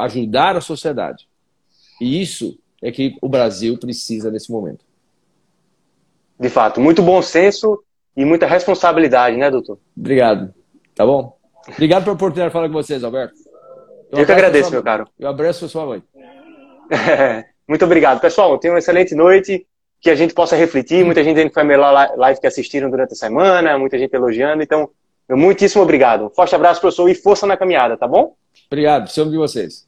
ajudar 0.00 0.56
a 0.56 0.60
sociedade. 0.60 1.28
E 2.00 2.22
isso 2.22 2.56
é 2.80 2.92
que 2.92 3.16
o 3.20 3.28
Brasil 3.28 3.76
precisa 3.76 4.30
nesse 4.30 4.52
momento. 4.52 4.84
De 6.38 6.48
fato, 6.48 6.80
muito 6.80 7.02
bom 7.02 7.20
senso 7.22 7.82
e 8.16 8.24
muita 8.24 8.46
responsabilidade, 8.46 9.36
né, 9.36 9.50
doutor? 9.50 9.80
Obrigado. 9.96 10.54
Tá 10.94 11.04
bom? 11.04 11.39
Obrigado 11.68 12.04
pela 12.04 12.14
oportunidade 12.14 12.48
de 12.48 12.52
falar 12.52 12.68
com 12.68 12.74
vocês, 12.74 13.04
Alberto. 13.04 13.34
Eu, 14.10 14.20
eu 14.20 14.26
que 14.26 14.32
agradeço, 14.32 14.70
meu 14.70 14.82
caro. 14.82 15.06
Eu 15.18 15.28
abraço 15.28 15.64
a 15.64 15.68
sua 15.68 15.86
mãe. 15.86 16.02
muito 17.68 17.84
obrigado. 17.84 18.20
Pessoal, 18.20 18.58
tenha 18.58 18.72
uma 18.72 18.78
excelente 18.78 19.14
noite, 19.14 19.66
que 20.00 20.10
a 20.10 20.14
gente 20.14 20.34
possa 20.34 20.56
refletir. 20.56 21.04
Muita 21.04 21.22
gente 21.22 21.50
foi 21.50 21.62
a 21.62 21.66
melhor 21.66 22.12
live 22.16 22.40
que 22.40 22.46
assistiram 22.46 22.90
durante 22.90 23.12
a 23.12 23.16
semana, 23.16 23.78
muita 23.78 23.98
gente 23.98 24.12
elogiando. 24.14 24.62
Então, 24.62 24.90
muitíssimo 25.28 25.82
obrigado. 25.82 26.26
Um 26.26 26.30
forte 26.30 26.54
abraço, 26.54 26.80
professor, 26.80 27.08
e 27.08 27.14
força 27.14 27.46
na 27.46 27.56
caminhada, 27.56 27.96
tá 27.96 28.08
bom? 28.08 28.34
Obrigado, 28.66 29.08
somos 29.08 29.30
de 29.30 29.38
vocês. 29.38 29.86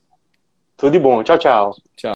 Tudo 0.77 0.93
de 0.93 0.99
bom. 0.99 1.23
Tchau, 1.23 1.39
tchau. 1.39 1.75
Tchau. 1.97 2.11